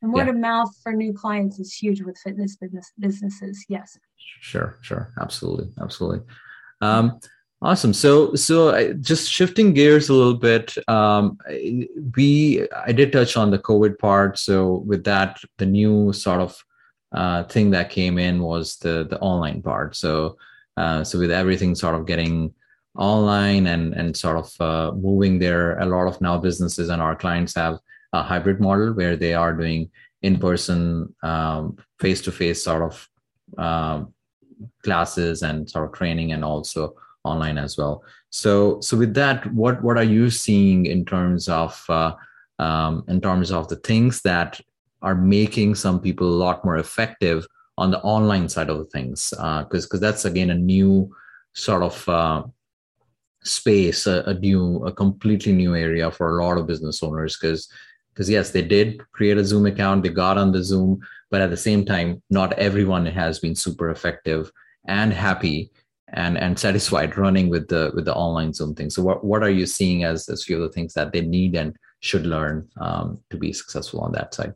and 0.00 0.12
word 0.12 0.26
yeah. 0.26 0.30
of 0.30 0.36
mouth 0.36 0.70
for 0.82 0.92
new 0.92 1.12
clients 1.12 1.58
is 1.58 1.74
huge 1.74 2.02
with 2.02 2.16
fitness 2.18 2.54
business 2.56 2.92
businesses 2.98 3.64
yes. 3.68 3.98
Sure 4.16 4.78
sure. 4.80 5.12
Absolutely. 5.20 5.72
Absolutely. 5.80 6.20
Um, 6.80 7.18
Awesome. 7.62 7.92
So, 7.92 8.34
so 8.34 8.92
just 8.94 9.30
shifting 9.30 9.72
gears 9.72 10.08
a 10.08 10.14
little 10.14 10.34
bit, 10.34 10.76
um, 10.88 11.38
we 12.16 12.66
I 12.74 12.90
did 12.90 13.12
touch 13.12 13.36
on 13.36 13.52
the 13.52 13.58
COVID 13.58 14.00
part. 14.00 14.36
So, 14.36 14.78
with 14.78 15.04
that, 15.04 15.38
the 15.58 15.66
new 15.66 16.12
sort 16.12 16.40
of 16.40 16.64
uh, 17.12 17.44
thing 17.44 17.70
that 17.70 17.90
came 17.90 18.18
in 18.18 18.42
was 18.42 18.78
the 18.78 19.06
the 19.08 19.20
online 19.20 19.62
part. 19.62 19.94
So, 19.94 20.38
uh, 20.76 21.04
so 21.04 21.20
with 21.20 21.30
everything 21.30 21.76
sort 21.76 21.94
of 21.94 22.04
getting 22.04 22.52
online 22.96 23.68
and 23.68 23.94
and 23.94 24.16
sort 24.16 24.38
of 24.38 24.60
uh, 24.60 24.92
moving 24.96 25.38
there, 25.38 25.78
a 25.78 25.86
lot 25.86 26.08
of 26.08 26.20
now 26.20 26.38
businesses 26.38 26.88
and 26.88 27.00
our 27.00 27.14
clients 27.14 27.54
have 27.54 27.78
a 28.12 28.24
hybrid 28.24 28.60
model 28.60 28.92
where 28.92 29.14
they 29.14 29.34
are 29.34 29.52
doing 29.52 29.88
in 30.22 30.36
person, 30.36 31.14
face 32.00 32.22
to 32.22 32.32
face 32.32 32.64
sort 32.64 32.82
of 32.82 33.08
um, 33.56 34.12
classes 34.82 35.42
and 35.42 35.70
sort 35.70 35.84
of 35.84 35.92
training, 35.92 36.32
and 36.32 36.44
also 36.44 36.96
online 37.24 37.58
as 37.58 37.76
well. 37.76 38.02
So, 38.30 38.80
so 38.80 38.96
with 38.96 39.14
that, 39.14 39.52
what 39.52 39.82
what 39.82 39.96
are 39.96 40.04
you 40.04 40.30
seeing 40.30 40.86
in 40.86 41.04
terms 41.04 41.48
of 41.48 41.84
uh, 41.88 42.14
um, 42.58 43.04
in 43.08 43.20
terms 43.20 43.50
of 43.50 43.68
the 43.68 43.76
things 43.76 44.22
that 44.22 44.60
are 45.02 45.14
making 45.14 45.74
some 45.74 46.00
people 46.00 46.28
a 46.28 46.42
lot 46.44 46.64
more 46.64 46.78
effective 46.78 47.46
on 47.78 47.90
the 47.90 48.00
online 48.00 48.48
side 48.48 48.70
of 48.70 48.88
things? 48.88 49.30
Because 49.30 49.84
uh, 49.84 49.86
because 49.86 50.00
that's 50.00 50.24
again 50.24 50.50
a 50.50 50.54
new 50.54 51.10
sort 51.52 51.82
of 51.82 52.08
uh, 52.08 52.42
space, 53.44 54.06
a, 54.06 54.22
a, 54.26 54.34
new, 54.34 54.84
a 54.86 54.92
completely 54.92 55.52
new 55.52 55.74
area 55.74 56.10
for 56.10 56.38
a 56.38 56.44
lot 56.44 56.58
of 56.58 56.66
business 56.66 57.02
owners. 57.02 57.36
Because 57.36 57.68
because 58.12 58.28
yes, 58.28 58.50
they 58.50 58.62
did 58.62 59.00
create 59.12 59.38
a 59.38 59.44
Zoom 59.44 59.64
account, 59.64 60.02
they 60.02 60.10
got 60.10 60.36
on 60.36 60.52
the 60.52 60.62
Zoom, 60.62 61.00
but 61.30 61.40
at 61.40 61.48
the 61.48 61.56
same 61.56 61.82
time, 61.84 62.22
not 62.28 62.52
everyone 62.58 63.06
has 63.06 63.38
been 63.38 63.54
super 63.54 63.88
effective 63.88 64.52
and 64.86 65.14
happy 65.14 65.70
and 66.14 66.36
and 66.38 66.58
satisfied 66.58 67.16
running 67.16 67.48
with 67.48 67.68
the 67.68 67.90
with 67.94 68.04
the 68.04 68.14
online 68.14 68.52
zoom 68.52 68.74
thing. 68.74 68.90
So 68.90 69.02
what, 69.02 69.24
what 69.24 69.42
are 69.42 69.50
you 69.50 69.66
seeing 69.66 70.04
as 70.04 70.28
as 70.28 70.44
few 70.44 70.56
of 70.56 70.62
the 70.62 70.72
things 70.72 70.94
that 70.94 71.12
they 71.12 71.22
need 71.22 71.54
and 71.54 71.76
should 72.00 72.26
learn 72.26 72.68
um, 72.80 73.18
to 73.30 73.36
be 73.36 73.52
successful 73.52 74.00
on 74.00 74.12
that 74.12 74.34
side? 74.34 74.54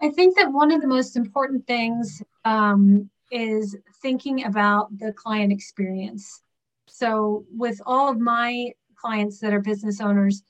I 0.00 0.10
think 0.10 0.36
that 0.36 0.52
one 0.52 0.70
of 0.70 0.80
the 0.80 0.86
most 0.86 1.16
important 1.16 1.66
things 1.66 2.22
um, 2.44 3.10
is 3.32 3.76
thinking 4.00 4.44
about 4.44 4.96
the 4.96 5.12
client 5.12 5.52
experience. 5.52 6.42
So 6.86 7.44
with 7.54 7.80
all 7.84 8.08
of 8.08 8.18
my 8.18 8.72
clients 8.96 9.40
that 9.40 9.52
are 9.52 9.60
business 9.60 10.00
owners 10.00 10.42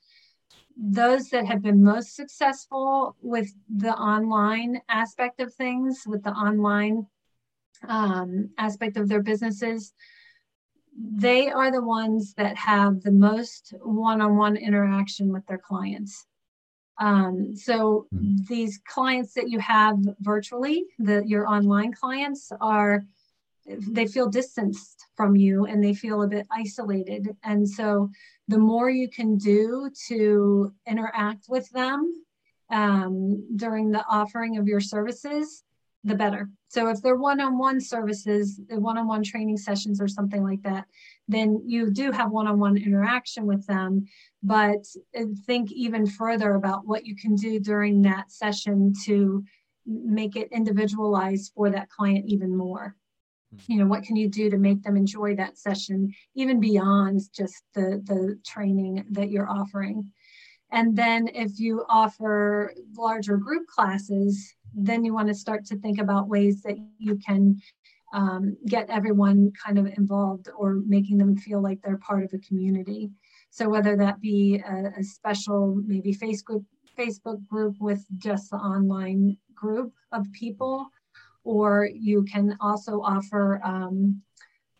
those 0.81 1.29
that 1.29 1.45
have 1.45 1.61
been 1.61 1.83
most 1.83 2.15
successful 2.15 3.15
with 3.21 3.53
the 3.69 3.93
online 3.93 4.81
aspect 4.87 5.41
of 5.41 5.53
things 5.53 6.03
with 6.07 6.23
the 6.23 6.31
online 6.31 7.05
um, 7.87 8.49
aspect 8.57 8.97
of 8.97 9.07
their 9.07 9.21
businesses, 9.21 9.93
they 10.97 11.49
are 11.49 11.71
the 11.71 11.83
ones 11.83 12.33
that 12.35 12.57
have 12.57 13.01
the 13.01 13.11
most 13.11 13.73
one-on-one 13.81 14.57
interaction 14.57 15.31
with 15.31 15.45
their 15.47 15.57
clients. 15.57 16.25
Um, 16.99 17.55
so 17.55 18.07
mm-hmm. 18.13 18.43
these 18.49 18.79
clients 18.85 19.33
that 19.33 19.49
you 19.49 19.59
have 19.59 19.97
virtually, 20.19 20.85
the 20.97 21.23
your 21.25 21.47
online 21.47 21.93
clients 21.93 22.51
are 22.59 23.05
they 23.65 24.07
feel 24.07 24.27
distanced 24.27 25.05
from 25.15 25.35
you 25.35 25.65
and 25.65 25.83
they 25.83 25.93
feel 25.93 26.23
a 26.23 26.27
bit 26.27 26.47
isolated. 26.51 27.35
And 27.43 27.69
so 27.69 28.09
the 28.47 28.57
more 28.57 28.89
you 28.89 29.09
can 29.09 29.37
do 29.37 29.91
to 30.07 30.73
interact 30.87 31.45
with 31.47 31.69
them 31.69 32.11
um, 32.71 33.45
during 33.55 33.91
the 33.91 34.03
offering 34.09 34.57
of 34.57 34.67
your 34.67 34.79
services, 34.79 35.63
the 36.03 36.15
better. 36.15 36.49
So 36.69 36.87
if 36.87 37.01
they're 37.01 37.15
one-on-one 37.15 37.81
services, 37.81 38.61
the 38.69 38.79
one-on-one 38.79 39.23
training 39.23 39.57
sessions 39.57 39.99
or 39.99 40.07
something 40.07 40.43
like 40.43 40.61
that, 40.63 40.85
then 41.27 41.61
you 41.65 41.91
do 41.91 42.11
have 42.11 42.31
one-on-one 42.31 42.77
interaction 42.77 43.45
with 43.45 43.65
them. 43.67 44.05
But 44.41 44.85
uh, 45.17 45.23
think 45.45 45.71
even 45.71 46.05
further 46.07 46.55
about 46.55 46.85
what 46.85 47.05
you 47.05 47.15
can 47.15 47.35
do 47.35 47.59
during 47.59 48.01
that 48.03 48.31
session 48.31 48.93
to 49.05 49.43
make 49.85 50.35
it 50.35 50.49
individualized 50.51 51.51
for 51.55 51.69
that 51.71 51.89
client 51.89 52.25
even 52.27 52.55
more. 52.55 52.95
You 53.65 53.79
know, 53.79 53.87
what 53.87 54.03
can 54.03 54.15
you 54.15 54.29
do 54.29 54.49
to 54.51 54.57
make 54.57 54.83
them 54.83 54.95
enjoy 54.95 55.35
that 55.35 55.57
session 55.57 56.13
even 56.35 56.59
beyond 56.59 57.21
just 57.35 57.63
the 57.73 58.01
the 58.05 58.39
training 58.45 59.05
that 59.09 59.31
you're 59.31 59.49
offering? 59.49 60.11
And 60.71 60.95
then 60.95 61.29
if 61.33 61.59
you 61.59 61.83
offer 61.89 62.73
larger 62.95 63.37
group 63.37 63.65
classes, 63.65 64.53
then 64.73 65.03
you 65.03 65.13
want 65.13 65.27
to 65.27 65.33
start 65.33 65.65
to 65.65 65.77
think 65.77 65.99
about 65.99 66.27
ways 66.27 66.61
that 66.63 66.77
you 66.97 67.17
can 67.17 67.59
um, 68.13 68.57
get 68.65 68.89
everyone 68.89 69.51
kind 69.63 69.77
of 69.77 69.85
involved 69.97 70.49
or 70.57 70.79
making 70.85 71.17
them 71.17 71.35
feel 71.37 71.61
like 71.61 71.81
they're 71.81 71.97
part 71.97 72.23
of 72.23 72.33
a 72.33 72.39
community. 72.39 73.11
So 73.49 73.69
whether 73.69 73.95
that 73.97 74.19
be 74.19 74.61
a, 74.65 74.99
a 74.99 75.03
special 75.03 75.81
maybe 75.85 76.13
Facebook 76.13 76.63
Facebook 76.97 77.45
group 77.47 77.75
with 77.79 78.05
just 78.17 78.49
the 78.49 78.57
online 78.57 79.37
group 79.55 79.93
of 80.11 80.29
people, 80.33 80.87
or 81.43 81.89
you 81.93 82.23
can 82.23 82.57
also 82.59 83.01
offer 83.01 83.61
um, 83.63 84.21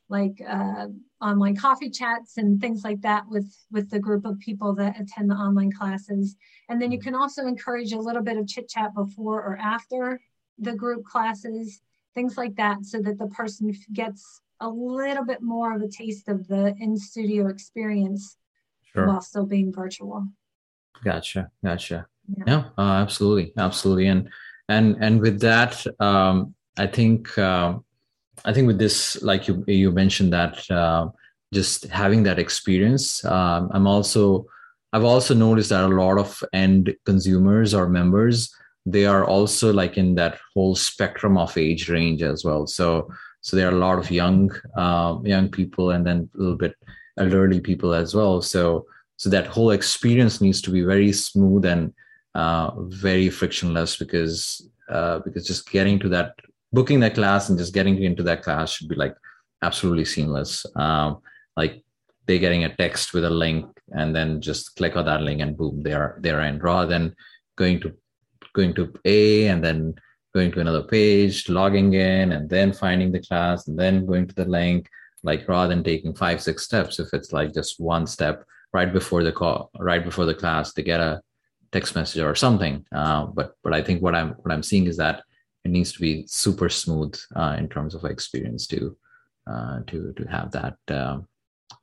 like 0.10 0.42
uh, 0.48 0.88
online 1.22 1.56
coffee 1.56 1.90
chats 1.90 2.38
and 2.38 2.60
things 2.60 2.84
like 2.84 3.02
that 3.02 3.24
with 3.30 3.54
with 3.72 3.90
the 3.90 4.00
group 4.00 4.26
of 4.26 4.40
people 4.40 4.74
that 4.76 5.00
attend 5.00 5.30
the 5.30 5.36
online 5.36 5.72
classes. 5.72 6.36
And 6.68 6.82
then 6.82 6.92
you 6.92 6.98
mm-hmm. 6.98 7.10
can 7.10 7.16
also 7.16 7.46
encourage 7.46 7.94
a 7.94 8.00
little 8.00 8.24
bit 8.24 8.38
of 8.38 8.48
chit 8.48 8.70
chat 8.70 8.94
before 8.96 9.42
or 9.42 9.58
after 9.58 10.20
the 10.58 10.74
group 10.74 11.06
classes 11.06 11.82
things 12.16 12.38
like 12.38 12.56
that 12.56 12.84
so 12.84 13.00
that 13.00 13.18
the 13.18 13.28
person 13.28 13.74
gets 13.94 14.42
a 14.60 14.68
little 14.68 15.24
bit 15.24 15.42
more 15.42 15.74
of 15.76 15.82
a 15.82 15.88
taste 15.88 16.28
of 16.28 16.48
the 16.48 16.76
in 16.80 16.98
studio 16.98 17.48
experience 17.48 18.36
sure. 18.94 19.08
while 19.08 19.22
still 19.22 19.46
being 19.46 19.72
virtual. 19.72 20.28
Gotcha 21.04 21.50
gotcha. 21.64 22.08
Yeah, 22.38 22.44
yeah 22.48 22.64
uh, 22.78 23.02
absolutely 23.02 23.54
absolutely. 23.58 24.08
And 24.08 24.30
and 24.70 24.96
and 25.02 25.20
with 25.20 25.42
that 25.42 25.86
um 26.00 26.54
i 26.78 26.88
think 26.88 27.38
um 27.38 27.84
I 28.46 28.54
think 28.54 28.68
with 28.68 28.80
this, 28.80 29.22
like 29.22 29.48
you 29.48 29.64
you 29.68 29.92
mentioned 29.92 30.34
that 30.34 30.70
uh, 30.72 31.10
just 31.54 31.86
having 31.88 32.24
that 32.24 32.40
experience, 32.40 33.24
um, 33.26 33.70
I'm 33.74 33.88
also 33.88 34.46
I've 34.94 35.04
also 35.04 35.34
noticed 35.34 35.70
that 35.70 35.84
a 35.84 35.88
lot 35.88 36.18
of 36.18 36.44
end 36.54 36.96
consumers 37.06 37.74
or 37.74 37.88
members 37.88 38.54
they 38.86 39.06
are 39.06 39.26
also 39.26 39.72
like 39.72 39.98
in 39.98 40.16
that 40.16 40.38
whole 40.54 40.76
spectrum 40.76 41.38
of 41.38 41.58
age 41.58 41.90
range 41.90 42.24
as 42.24 42.44
well. 42.44 42.68
So 42.68 43.10
so 43.42 43.56
there 43.56 43.70
are 43.70 43.76
a 43.76 43.86
lot 43.88 44.00
of 44.00 44.12
young 44.12 44.52
uh, 44.76 45.18
young 45.24 45.50
people 45.50 45.92
and 45.92 46.06
then 46.06 46.30
a 46.36 46.38
little 46.38 46.58
bit 46.58 46.76
elderly 47.18 47.60
people 47.60 47.94
as 47.94 48.16
well. 48.16 48.42
So 48.42 48.86
so 49.18 49.30
that 49.30 49.48
whole 49.48 49.72
experience 49.72 50.42
needs 50.42 50.62
to 50.62 50.72
be 50.72 50.82
very 50.82 51.12
smooth 51.12 51.66
and 51.66 51.94
uh, 52.36 52.72
very 52.84 53.30
frictionless 53.30 53.98
because 53.98 54.68
uh, 54.90 55.20
because 55.20 55.46
just 55.46 55.70
getting 55.70 56.00
to 56.00 56.10
that 56.10 56.34
booking 56.72 57.00
that 57.02 57.16
class 57.16 57.50
and 57.50 57.58
just 57.58 57.74
getting 57.74 58.02
into 58.02 58.24
that 58.24 58.44
class 58.44 58.72
should 58.72 58.90
be 58.90 58.96
like 58.96 59.16
absolutely 59.62 60.06
seamless. 60.06 60.66
Um, 60.76 61.20
like 61.58 61.84
they're 62.26 62.40
getting 62.40 62.64
a 62.64 62.76
text 62.76 63.14
with 63.14 63.26
a 63.26 63.30
link 63.30 63.66
and 63.92 64.16
then 64.16 64.42
just 64.42 64.76
click 64.76 64.96
on 64.96 65.06
that 65.06 65.22
link 65.22 65.42
and 65.42 65.58
boom, 65.58 65.82
they're 65.82 66.20
they're 66.22 66.42
in. 66.42 66.60
Rather 66.60 66.88
than 66.88 67.16
going 67.56 67.80
to 67.82 67.94
going 68.54 68.74
to 68.76 68.94
A 69.06 69.48
and 69.48 69.64
then 69.64 69.96
going 70.34 70.52
to 70.52 70.60
another 70.60 70.84
page, 70.84 71.50
logging 71.50 71.94
in, 71.94 72.32
and 72.32 72.50
then 72.50 72.72
finding 72.72 73.12
the 73.12 73.22
class, 73.22 73.68
and 73.68 73.78
then 73.78 74.06
going 74.06 74.28
to 74.28 74.36
the 74.36 74.46
link. 74.46 74.88
Like 75.24 75.48
rather 75.48 75.70
than 75.74 75.84
taking 75.84 76.14
five 76.14 76.42
six 76.42 76.64
steps, 76.64 77.00
if 77.00 77.10
it's 77.14 77.34
like 77.34 77.54
just 77.54 77.80
one 77.80 78.08
step 78.08 78.46
right 78.72 78.92
before 78.94 79.24
the 79.24 79.32
call, 79.32 79.70
right 79.80 80.04
before 80.04 80.26
the 80.26 80.36
class, 80.36 80.72
to 80.74 80.84
get 80.84 81.00
a 81.00 81.22
text 81.72 81.96
message 81.96 82.22
or 82.22 82.36
something. 82.36 82.86
Uh, 82.94 83.26
but 83.26 83.56
but 83.64 83.74
I 83.74 83.82
think 83.82 84.02
what 84.02 84.16
I'm 84.16 84.30
what 84.42 84.54
I'm 84.54 84.64
seeing 84.64 84.88
is 84.88 84.98
that 84.98 85.24
it 85.70 85.72
needs 85.72 85.94
to 85.94 86.00
be 86.00 86.26
super 86.28 86.68
smooth 86.68 87.16
uh, 87.36 87.56
in 87.60 87.70
terms 87.70 87.94
of 87.94 88.04
experience 88.04 88.66
too 88.66 88.98
uh, 89.48 89.80
to 89.88 90.14
to 90.14 90.24
have 90.26 90.52
that. 90.52 90.76
Uh, 90.88 91.20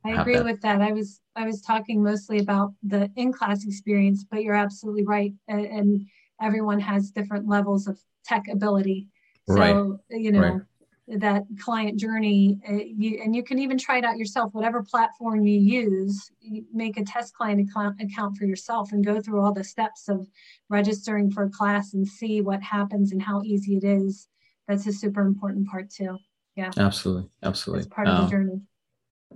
I 0.05 0.21
agree 0.21 0.35
that. 0.35 0.45
with 0.45 0.61
that. 0.63 0.83
I 0.83 0.93
was 0.93 1.21
I 1.37 1.47
was 1.47 1.63
talking 1.63 2.03
mostly 2.03 2.39
about 2.41 2.75
the 2.83 3.11
in 3.17 3.33
class 3.33 3.65
experience, 3.65 4.25
but 4.29 4.43
you're 4.43 4.55
absolutely 4.55 5.05
right. 5.05 5.33
And, 5.49 5.67
and, 5.67 6.07
everyone 6.43 6.79
has 6.79 7.13
different 7.13 7.49
levels 7.49 7.87
of 7.87 7.99
tech 8.27 8.45
ability. 8.53 9.09
So 9.47 9.55
right. 9.55 10.21
you 10.21 10.33
know. 10.33 10.41
Right 10.41 10.61
that 11.09 11.45
client 11.61 11.99
journey 11.99 12.59
uh, 12.69 12.73
you, 12.73 13.21
and 13.23 13.35
you 13.35 13.43
can 13.43 13.59
even 13.61 13.79
try 13.79 13.99
it 13.99 14.05
out 14.05 14.19
yourself 14.19 14.53
whatever 14.53 14.83
platform 14.83 15.47
you 15.47 15.59
use 15.59 16.33
you 16.41 16.65
make 16.73 16.97
a 16.97 17.05
test 17.05 17.35
client 17.35 17.61
account, 17.61 18.01
account 18.01 18.37
for 18.37 18.45
yourself 18.45 18.93
and 18.93 19.05
go 19.05 19.21
through 19.21 19.41
all 19.41 19.53
the 19.53 19.63
steps 19.63 20.09
of 20.09 20.27
registering 20.69 21.31
for 21.31 21.45
a 21.45 21.51
class 21.51 21.95
and 21.95 22.07
see 22.07 22.41
what 22.41 22.63
happens 22.63 23.13
and 23.13 23.23
how 23.23 23.43
easy 23.43 23.77
it 23.77 23.85
is. 23.85 24.29
That's 24.67 24.87
a 24.87 24.93
super 24.93 25.23
important 25.23 25.69
part 25.69 25.91
too. 25.91 26.19
Yeah. 26.57 26.71
Absolutely. 26.77 27.29
Absolutely. 27.43 27.85
It's 27.85 27.95
part 27.95 28.09
of 28.09 28.17
the 28.17 28.23
um, 28.25 28.31
journey. 28.31 28.61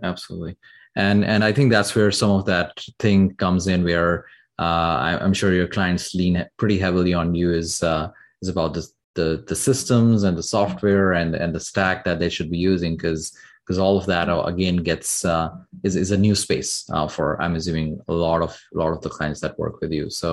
absolutely. 0.03 0.57
And 0.97 1.25
and 1.25 1.45
i 1.45 1.53
think 1.53 1.71
that's 1.71 1.95
where 1.95 2.11
some 2.11 2.33
of 2.33 2.47
that 2.47 2.85
thing 2.99 3.35
comes 3.37 3.69
in 3.69 3.85
where 3.85 4.25
uh, 4.59 4.99
I, 5.23 5.25
am 5.25 5.33
sure 5.33 5.55
your 5.55 5.69
clients 5.69 6.15
lean 6.15 6.45
pretty 6.59 6.79
heavily 6.79 7.15
on 7.15 7.35
you 7.35 7.53
is 7.53 7.83
uh, 7.83 8.11
is 8.43 8.49
about 8.49 8.75
this 8.75 8.93
the 9.21 9.45
the 9.51 9.59
systems 9.69 10.19
and 10.27 10.37
the 10.37 10.49
software 10.57 11.13
and 11.21 11.35
and 11.43 11.55
the 11.55 11.65
stack 11.71 12.05
that 12.05 12.19
they 12.19 12.31
should 12.35 12.51
be 12.51 12.63
using 12.73 12.93
because 12.97 13.23
because 13.63 13.79
all 13.79 13.97
of 14.01 14.07
that 14.07 14.29
uh, 14.29 14.43
again 14.55 14.77
gets 14.91 15.25
uh, 15.25 15.49
is 15.87 15.95
is 15.97 16.11
a 16.11 16.23
new 16.27 16.35
space 16.35 16.73
uh, 16.95 17.09
for 17.15 17.27
I'm 17.43 17.57
assuming 17.57 18.01
a 18.09 18.13
lot 18.13 18.41
of 18.47 18.53
a 18.75 18.79
lot 18.83 18.93
of 18.93 19.01
the 19.03 19.15
clients 19.17 19.41
that 19.41 19.59
work 19.59 19.81
with 19.81 19.93
you. 19.93 20.11
So 20.11 20.31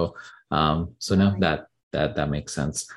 um, 0.57 0.77
so 1.05 1.15
no 1.15 1.35
that 1.39 1.59
that 1.93 2.15
that 2.15 2.29
makes 2.29 2.53
sense. 2.53 2.87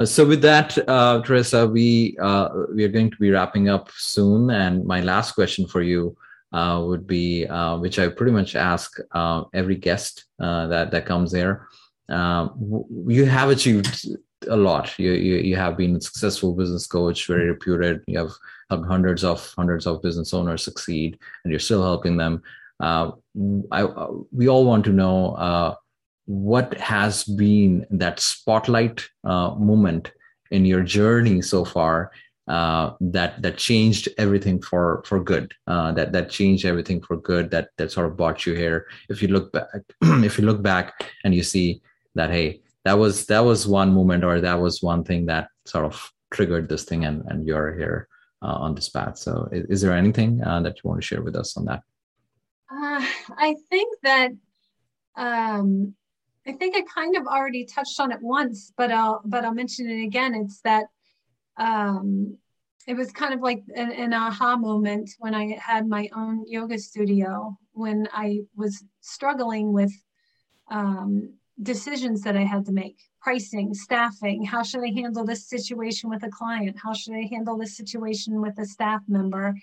Uh, 0.00 0.06
so 0.06 0.24
with 0.26 0.42
that, 0.42 0.76
uh, 0.88 1.20
Teresa, 1.22 1.66
we 1.66 2.16
uh, 2.20 2.48
we 2.74 2.84
are 2.84 2.94
going 2.96 3.10
to 3.10 3.20
be 3.24 3.30
wrapping 3.30 3.68
up 3.68 3.90
soon, 3.96 4.50
and 4.50 4.84
my 4.84 5.00
last 5.00 5.32
question 5.32 5.66
for 5.66 5.82
you 5.82 6.16
uh, 6.52 6.82
would 6.86 7.06
be, 7.06 7.46
uh, 7.46 7.76
which 7.78 7.98
I 7.98 8.08
pretty 8.08 8.32
much 8.32 8.56
ask 8.56 8.98
uh, 9.12 9.44
every 9.52 9.76
guest 9.76 10.24
uh, 10.40 10.66
that 10.68 10.90
that 10.92 11.06
comes 11.06 11.32
here. 11.32 11.68
Um, 12.08 12.84
you 13.06 13.26
have 13.26 13.50
achieved 13.50 14.06
a 14.48 14.56
lot. 14.56 14.98
You, 14.98 15.12
you, 15.12 15.36
you 15.36 15.56
have 15.56 15.76
been 15.76 15.96
a 15.96 16.00
successful 16.00 16.54
business 16.54 16.86
coach, 16.86 17.26
very 17.26 17.48
reputed. 17.48 18.02
You 18.06 18.18
have 18.18 18.32
helped 18.70 18.86
hundreds 18.86 19.24
of 19.24 19.52
hundreds 19.56 19.86
of 19.86 20.02
business 20.02 20.32
owners 20.34 20.62
succeed, 20.62 21.18
and 21.44 21.50
you're 21.50 21.60
still 21.60 21.82
helping 21.82 22.16
them. 22.16 22.42
Uh, 22.80 23.12
I, 23.72 23.84
we 24.30 24.48
all 24.48 24.64
want 24.64 24.84
to 24.84 24.92
know 24.92 25.34
uh, 25.34 25.74
what 26.26 26.74
has 26.78 27.24
been 27.24 27.86
that 27.90 28.20
spotlight 28.20 29.08
uh, 29.24 29.54
moment 29.54 30.12
in 30.50 30.64
your 30.64 30.82
journey 30.82 31.42
so 31.42 31.64
far 31.64 32.12
uh, 32.48 32.92
that 33.00 33.42
that 33.42 33.58
changed 33.58 34.08
everything 34.16 34.60
for 34.60 35.02
for 35.04 35.22
good. 35.22 35.52
Uh, 35.66 35.92
that 35.92 36.12
that 36.12 36.30
changed 36.30 36.64
everything 36.64 37.00
for 37.00 37.16
good. 37.16 37.50
That 37.50 37.68
that 37.76 37.92
sort 37.92 38.06
of 38.06 38.16
brought 38.16 38.46
you 38.46 38.54
here. 38.54 38.86
If 39.10 39.22
you 39.22 39.28
look 39.28 39.52
back, 39.52 39.68
if 40.02 40.38
you 40.38 40.46
look 40.46 40.62
back 40.62 41.04
and 41.24 41.34
you 41.34 41.42
see 41.42 41.82
that, 42.14 42.30
hey, 42.30 42.60
that 42.88 42.98
was 42.98 43.26
that 43.26 43.44
was 43.44 43.66
one 43.66 43.92
moment 43.92 44.24
or 44.24 44.40
that 44.40 44.58
was 44.58 44.82
one 44.82 45.04
thing 45.04 45.26
that 45.26 45.48
sort 45.66 45.84
of 45.84 46.10
triggered 46.30 46.70
this 46.70 46.84
thing 46.84 47.04
and 47.04 47.22
and 47.28 47.46
you're 47.46 47.76
here 47.76 48.08
uh, 48.40 48.56
on 48.64 48.74
this 48.74 48.88
path. 48.88 49.18
So 49.18 49.46
is, 49.52 49.64
is 49.74 49.80
there 49.82 49.92
anything 49.92 50.42
uh, 50.42 50.62
that 50.62 50.76
you 50.76 50.88
want 50.88 50.98
to 51.02 51.06
share 51.06 51.22
with 51.22 51.36
us 51.36 51.56
on 51.58 51.66
that? 51.66 51.82
Uh, 52.70 53.02
i 53.46 53.54
think 53.70 53.90
that 54.02 54.30
um, 55.16 55.94
i 56.46 56.52
think 56.52 56.76
i 56.76 56.82
kind 57.00 57.14
of 57.16 57.26
already 57.26 57.64
touched 57.64 57.98
on 58.00 58.12
it 58.12 58.20
once 58.22 58.72
but 58.76 58.90
i'll 58.90 59.20
but 59.24 59.44
i'll 59.44 59.54
mention 59.62 59.84
it 59.90 60.02
again. 60.02 60.34
It's 60.34 60.60
that 60.62 60.86
um, 61.58 62.38
it 62.86 62.94
was 62.94 63.10
kind 63.12 63.34
of 63.34 63.40
like 63.40 63.62
an, 63.76 63.90
an, 63.92 64.12
aha 64.14 64.56
moment 64.56 65.10
when 65.18 65.34
i 65.34 65.44
had 65.70 65.86
my 65.86 66.08
own 66.14 66.44
yoga 66.46 66.78
studio 66.78 67.30
when 67.72 68.08
i 68.24 68.28
was 68.56 68.74
struggling 69.00 69.72
with 69.78 69.94
um, 70.70 71.38
decisions 71.62 72.22
that 72.22 72.36
I 72.36 72.44
had 72.44 72.66
to 72.66 72.72
make 72.72 72.98
pricing, 73.20 73.74
staffing. 73.74 74.44
How 74.44 74.62
should 74.62 74.82
I 74.82 74.92
handle 74.94 75.24
this 75.24 75.48
situation 75.48 76.08
with 76.08 76.22
a 76.22 76.30
client? 76.30 76.76
How 76.82 76.92
should 76.92 77.14
I 77.14 77.28
handle 77.30 77.58
this 77.58 77.76
situation 77.76 78.40
with 78.40 78.58
a 78.58 78.64
staff 78.64 79.02
member? 79.08 79.54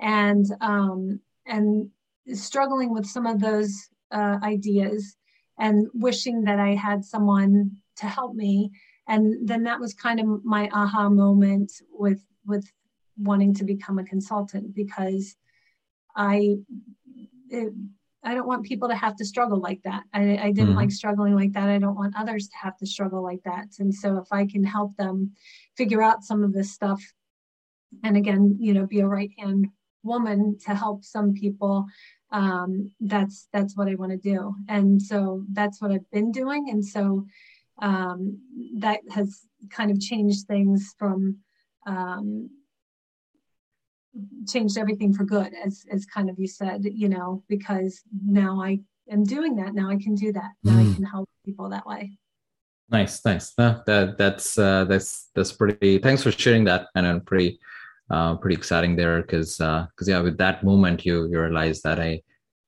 And 0.00 0.46
um, 0.60 1.20
and 1.46 1.90
struggling 2.32 2.92
with 2.92 3.06
some 3.06 3.26
of 3.26 3.40
those 3.40 3.88
uh, 4.10 4.38
ideas 4.42 5.16
and 5.58 5.86
wishing 5.92 6.44
that 6.44 6.58
I 6.58 6.74
had 6.74 7.04
someone 7.04 7.72
to 7.96 8.06
help 8.06 8.34
me. 8.34 8.70
And 9.06 9.46
then 9.46 9.64
that 9.64 9.78
was 9.78 9.94
kind 9.94 10.18
of 10.18 10.44
my 10.44 10.68
aha 10.72 11.08
moment 11.08 11.72
with 11.90 12.22
with 12.46 12.66
wanting 13.16 13.54
to 13.54 13.64
become 13.64 13.98
a 13.98 14.04
consultant 14.04 14.74
because 14.74 15.36
I 16.16 16.56
it, 17.50 17.72
I 18.24 18.34
don't 18.34 18.46
want 18.46 18.64
people 18.64 18.88
to 18.88 18.94
have 18.94 19.16
to 19.16 19.24
struggle 19.24 19.60
like 19.60 19.82
that. 19.84 20.02
I, 20.12 20.36
I 20.36 20.50
didn't 20.50 20.70
mm-hmm. 20.70 20.78
like 20.78 20.90
struggling 20.90 21.34
like 21.34 21.52
that. 21.52 21.68
I 21.68 21.78
don't 21.78 21.96
want 21.96 22.14
others 22.16 22.48
to 22.48 22.56
have 22.56 22.76
to 22.78 22.86
struggle 22.86 23.22
like 23.22 23.42
that. 23.44 23.66
And 23.78 23.94
so 23.94 24.16
if 24.18 24.28
I 24.32 24.46
can 24.46 24.64
help 24.64 24.96
them 24.96 25.32
figure 25.76 26.02
out 26.02 26.24
some 26.24 26.42
of 26.42 26.52
this 26.52 26.72
stuff, 26.72 27.02
and 28.02 28.16
again, 28.16 28.56
you 28.58 28.72
know, 28.72 28.86
be 28.86 29.00
a 29.00 29.06
right 29.06 29.30
hand 29.38 29.68
woman 30.02 30.58
to 30.66 30.74
help 30.74 31.04
some 31.04 31.32
people, 31.32 31.86
um, 32.30 32.90
that's 33.00 33.48
that's 33.52 33.76
what 33.76 33.88
I 33.88 33.94
want 33.94 34.12
to 34.12 34.18
do. 34.18 34.54
And 34.68 35.00
so 35.00 35.44
that's 35.52 35.80
what 35.80 35.92
I've 35.92 36.10
been 36.10 36.32
doing. 36.32 36.70
And 36.70 36.84
so 36.84 37.26
um, 37.80 38.38
that 38.78 39.00
has 39.10 39.42
kind 39.70 39.90
of 39.90 40.00
changed 40.00 40.46
things 40.46 40.94
from 40.98 41.38
um, 41.86 42.50
changed 44.48 44.78
everything 44.78 45.12
for 45.12 45.24
good 45.24 45.52
as 45.64 45.84
as 45.90 46.06
kind 46.06 46.30
of 46.30 46.38
you 46.38 46.46
said 46.46 46.84
you 46.84 47.08
know 47.08 47.42
because 47.48 48.02
now 48.26 48.62
i 48.62 48.78
am 49.10 49.24
doing 49.24 49.56
that. 49.56 49.74
Now 49.74 49.90
i 49.90 49.96
can 49.96 50.14
do 50.14 50.32
that. 50.32 50.52
Now 50.62 50.72
mm. 50.78 50.90
i 50.90 50.94
can 50.94 51.04
help 51.04 51.28
people 51.44 51.68
that 51.70 51.86
way. 51.86 52.18
Nice 52.90 53.24
nice. 53.24 53.52
Uh, 53.58 53.80
that 53.86 54.18
that's 54.18 54.58
uh, 54.58 54.84
that's 54.84 55.30
that's 55.34 55.52
pretty 55.52 55.98
thanks 55.98 56.22
for 56.22 56.32
sharing 56.32 56.64
that 56.64 56.88
and 56.94 57.06
i'm 57.06 57.20
pretty 57.20 57.58
uh, 58.10 58.36
pretty 58.36 58.56
exciting 58.56 58.96
there 58.96 59.22
because 59.22 59.56
because 59.56 60.08
uh, 60.08 60.12
yeah 60.12 60.20
with 60.20 60.38
that 60.38 60.62
moment 60.62 61.04
you 61.04 61.26
you 61.28 61.40
realize 61.40 61.80
that 61.82 61.98
i 61.98 62.20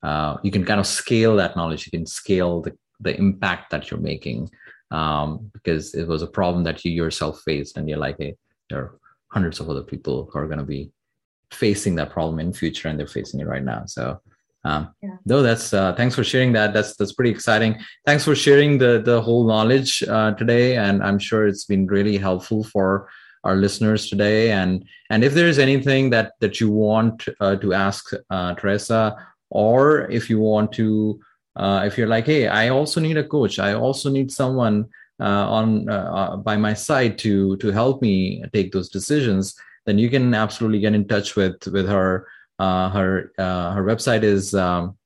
uh, 0.03 0.37
you 0.43 0.51
can 0.51 0.65
kind 0.65 0.79
of 0.79 0.87
scale 0.87 1.35
that 1.37 1.57
knowledge. 1.57 1.87
You 1.87 1.91
can 1.91 2.07
scale 2.07 2.63
the 2.63 2.77
the 3.01 3.17
impact 3.19 3.71
that 3.71 3.91
you're 3.91 4.01
making 4.01 4.49
um, 4.91 5.51
because 5.53 5.95
it 5.95 6.07
was 6.09 6.23
a 6.23 6.27
problem 6.27 6.65
that 6.65 6.85
you 6.85 6.91
yourself 6.91 7.43
faced 7.45 7.77
and 7.77 7.89
you're 7.89 7.99
like 7.99 8.17
hey 8.19 8.35
there 8.71 8.81
are 8.81 8.99
hundreds 9.29 9.61
of 9.61 9.69
other 9.69 9.83
people 9.83 10.31
who 10.31 10.39
are 10.39 10.47
going 10.47 10.59
to 10.59 10.65
be 10.65 10.91
facing 11.53 11.95
that 11.97 12.11
problem 12.11 12.41
in 12.41 12.53
future 12.53 12.89
and 12.89 12.99
they're 12.99 13.07
facing 13.07 13.41
it 13.41 13.47
right 13.47 13.65
now. 13.65 13.85
So 13.87 14.21
um, 14.67 14.93
yeah. 15.01 15.17
though 15.25 15.43
that's 15.43 15.73
uh, 15.73 15.95
thanks 15.95 16.15
for 16.17 16.25
sharing 16.25 16.53
that. 16.55 16.73
That's 16.75 16.97
that's 16.97 17.13
pretty 17.13 17.31
exciting. 17.31 17.79
Thanks 18.05 18.25
for 18.25 18.35
sharing 18.35 18.79
the 18.79 19.01
the 19.01 19.23
whole 19.23 19.47
knowledge 19.47 20.03
uh, 20.03 20.33
today 20.33 20.77
and 20.77 21.03
i'm 21.03 21.19
sure 21.19 21.47
it's 21.47 21.65
been 21.65 21.87
really 21.87 22.19
helpful 22.19 22.65
for 22.65 23.09
our 23.45 23.55
listeners 23.55 24.09
today. 24.11 24.51
And 24.51 24.85
and 25.11 25.23
if 25.23 25.35
there's 25.35 25.59
anything 25.59 26.11
that 26.11 26.33
that 26.41 26.61
you 26.61 26.71
want 26.71 27.29
uh, 27.41 27.57
to 27.57 27.73
ask 27.73 28.11
uh, 28.31 28.55
teresa 28.55 29.17
or 29.51 30.11
if 30.11 30.29
you 30.29 30.41
want 30.41 30.73
to 30.73 31.21
uh, 31.55 31.85
if 31.87 31.97
you're 31.97 32.09
like 32.09 32.27
hey 32.27 32.49
i 32.49 32.69
also 32.69 33.01
need 33.01 33.17
a 33.17 33.29
coach. 33.37 33.59
I 33.59 33.75
also 33.75 34.11
need 34.11 34.33
someone 34.33 34.89
uh, 35.21 35.47
on 35.59 35.69
by 36.43 36.57
my 36.57 36.75
side 36.75 37.19
to 37.19 37.57
to 37.59 37.71
help 37.71 38.03
me 38.03 38.43
take 38.53 38.73
those 38.73 38.89
decisions 38.89 39.55
then 39.87 39.99
you 39.99 40.11
can 40.11 40.35
absolutely 40.35 40.81
get 40.81 40.95
in 40.95 41.09
touch 41.09 41.37
with 41.37 41.67
with 41.69 41.89
her. 41.89 42.27
Uh, 42.59 42.91
her 42.91 43.33
uh, 43.39 43.73
her 43.73 43.85
website 43.85 44.23
is 44.23 44.55
um, 44.55 44.97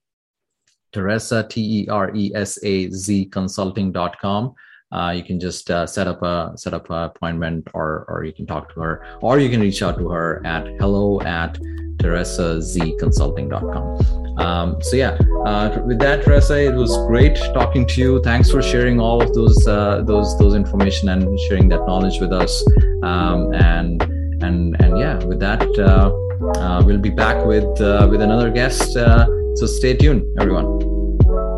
Teresa 0.92 1.46
T 1.48 1.82
E 1.82 1.88
R 1.88 2.12
E 2.14 2.32
S 2.34 2.58
A 2.64 2.90
Z 2.90 3.26
Consulting.com. 3.26 4.54
Uh, 4.92 5.12
you 5.14 5.22
can 5.22 5.38
just 5.38 5.70
uh, 5.70 5.86
set 5.86 6.08
up 6.08 6.20
a 6.22 6.52
set 6.56 6.74
up 6.74 6.90
an 6.90 7.04
appointment, 7.04 7.68
or 7.74 8.04
or 8.08 8.24
you 8.24 8.32
can 8.32 8.44
talk 8.46 8.74
to 8.74 8.80
her, 8.80 9.06
or 9.20 9.38
you 9.38 9.48
can 9.48 9.60
reach 9.60 9.80
out 9.82 9.96
to 9.98 10.08
her 10.08 10.44
at 10.44 10.66
hello 10.80 11.20
at 11.20 11.54
teresazconsulting.com. 11.98 14.38
Um, 14.38 14.82
so 14.82 14.96
yeah, 14.96 15.16
uh, 15.44 15.80
with 15.86 16.00
that, 16.00 16.24
Teresa, 16.24 16.60
it 16.60 16.74
was 16.74 16.96
great 17.06 17.36
talking 17.36 17.86
to 17.86 18.00
you. 18.00 18.20
Thanks 18.22 18.50
for 18.50 18.60
sharing 18.62 18.98
all 18.98 19.22
of 19.22 19.32
those 19.34 19.68
uh, 19.68 20.02
those 20.02 20.36
those 20.38 20.54
information 20.54 21.10
and 21.10 21.38
sharing 21.40 21.68
that 21.68 21.86
knowledge 21.86 22.18
with 22.20 22.32
us. 22.32 22.64
Um, 23.02 23.52
and 23.54 24.02
and 24.42 24.80
and 24.80 24.98
yeah 24.98 25.16
with 25.24 25.40
that 25.40 25.62
uh, 25.78 26.10
uh, 26.58 26.82
we'll 26.84 26.98
be 26.98 27.10
back 27.10 27.44
with 27.44 27.80
uh, 27.80 28.06
with 28.10 28.22
another 28.22 28.50
guest. 28.50 28.92
So 28.92 29.66
stay 29.66 29.94
tuned 29.96 30.22
everyone. 30.38 30.66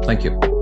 Thank 0.05 0.25
you 0.25 0.62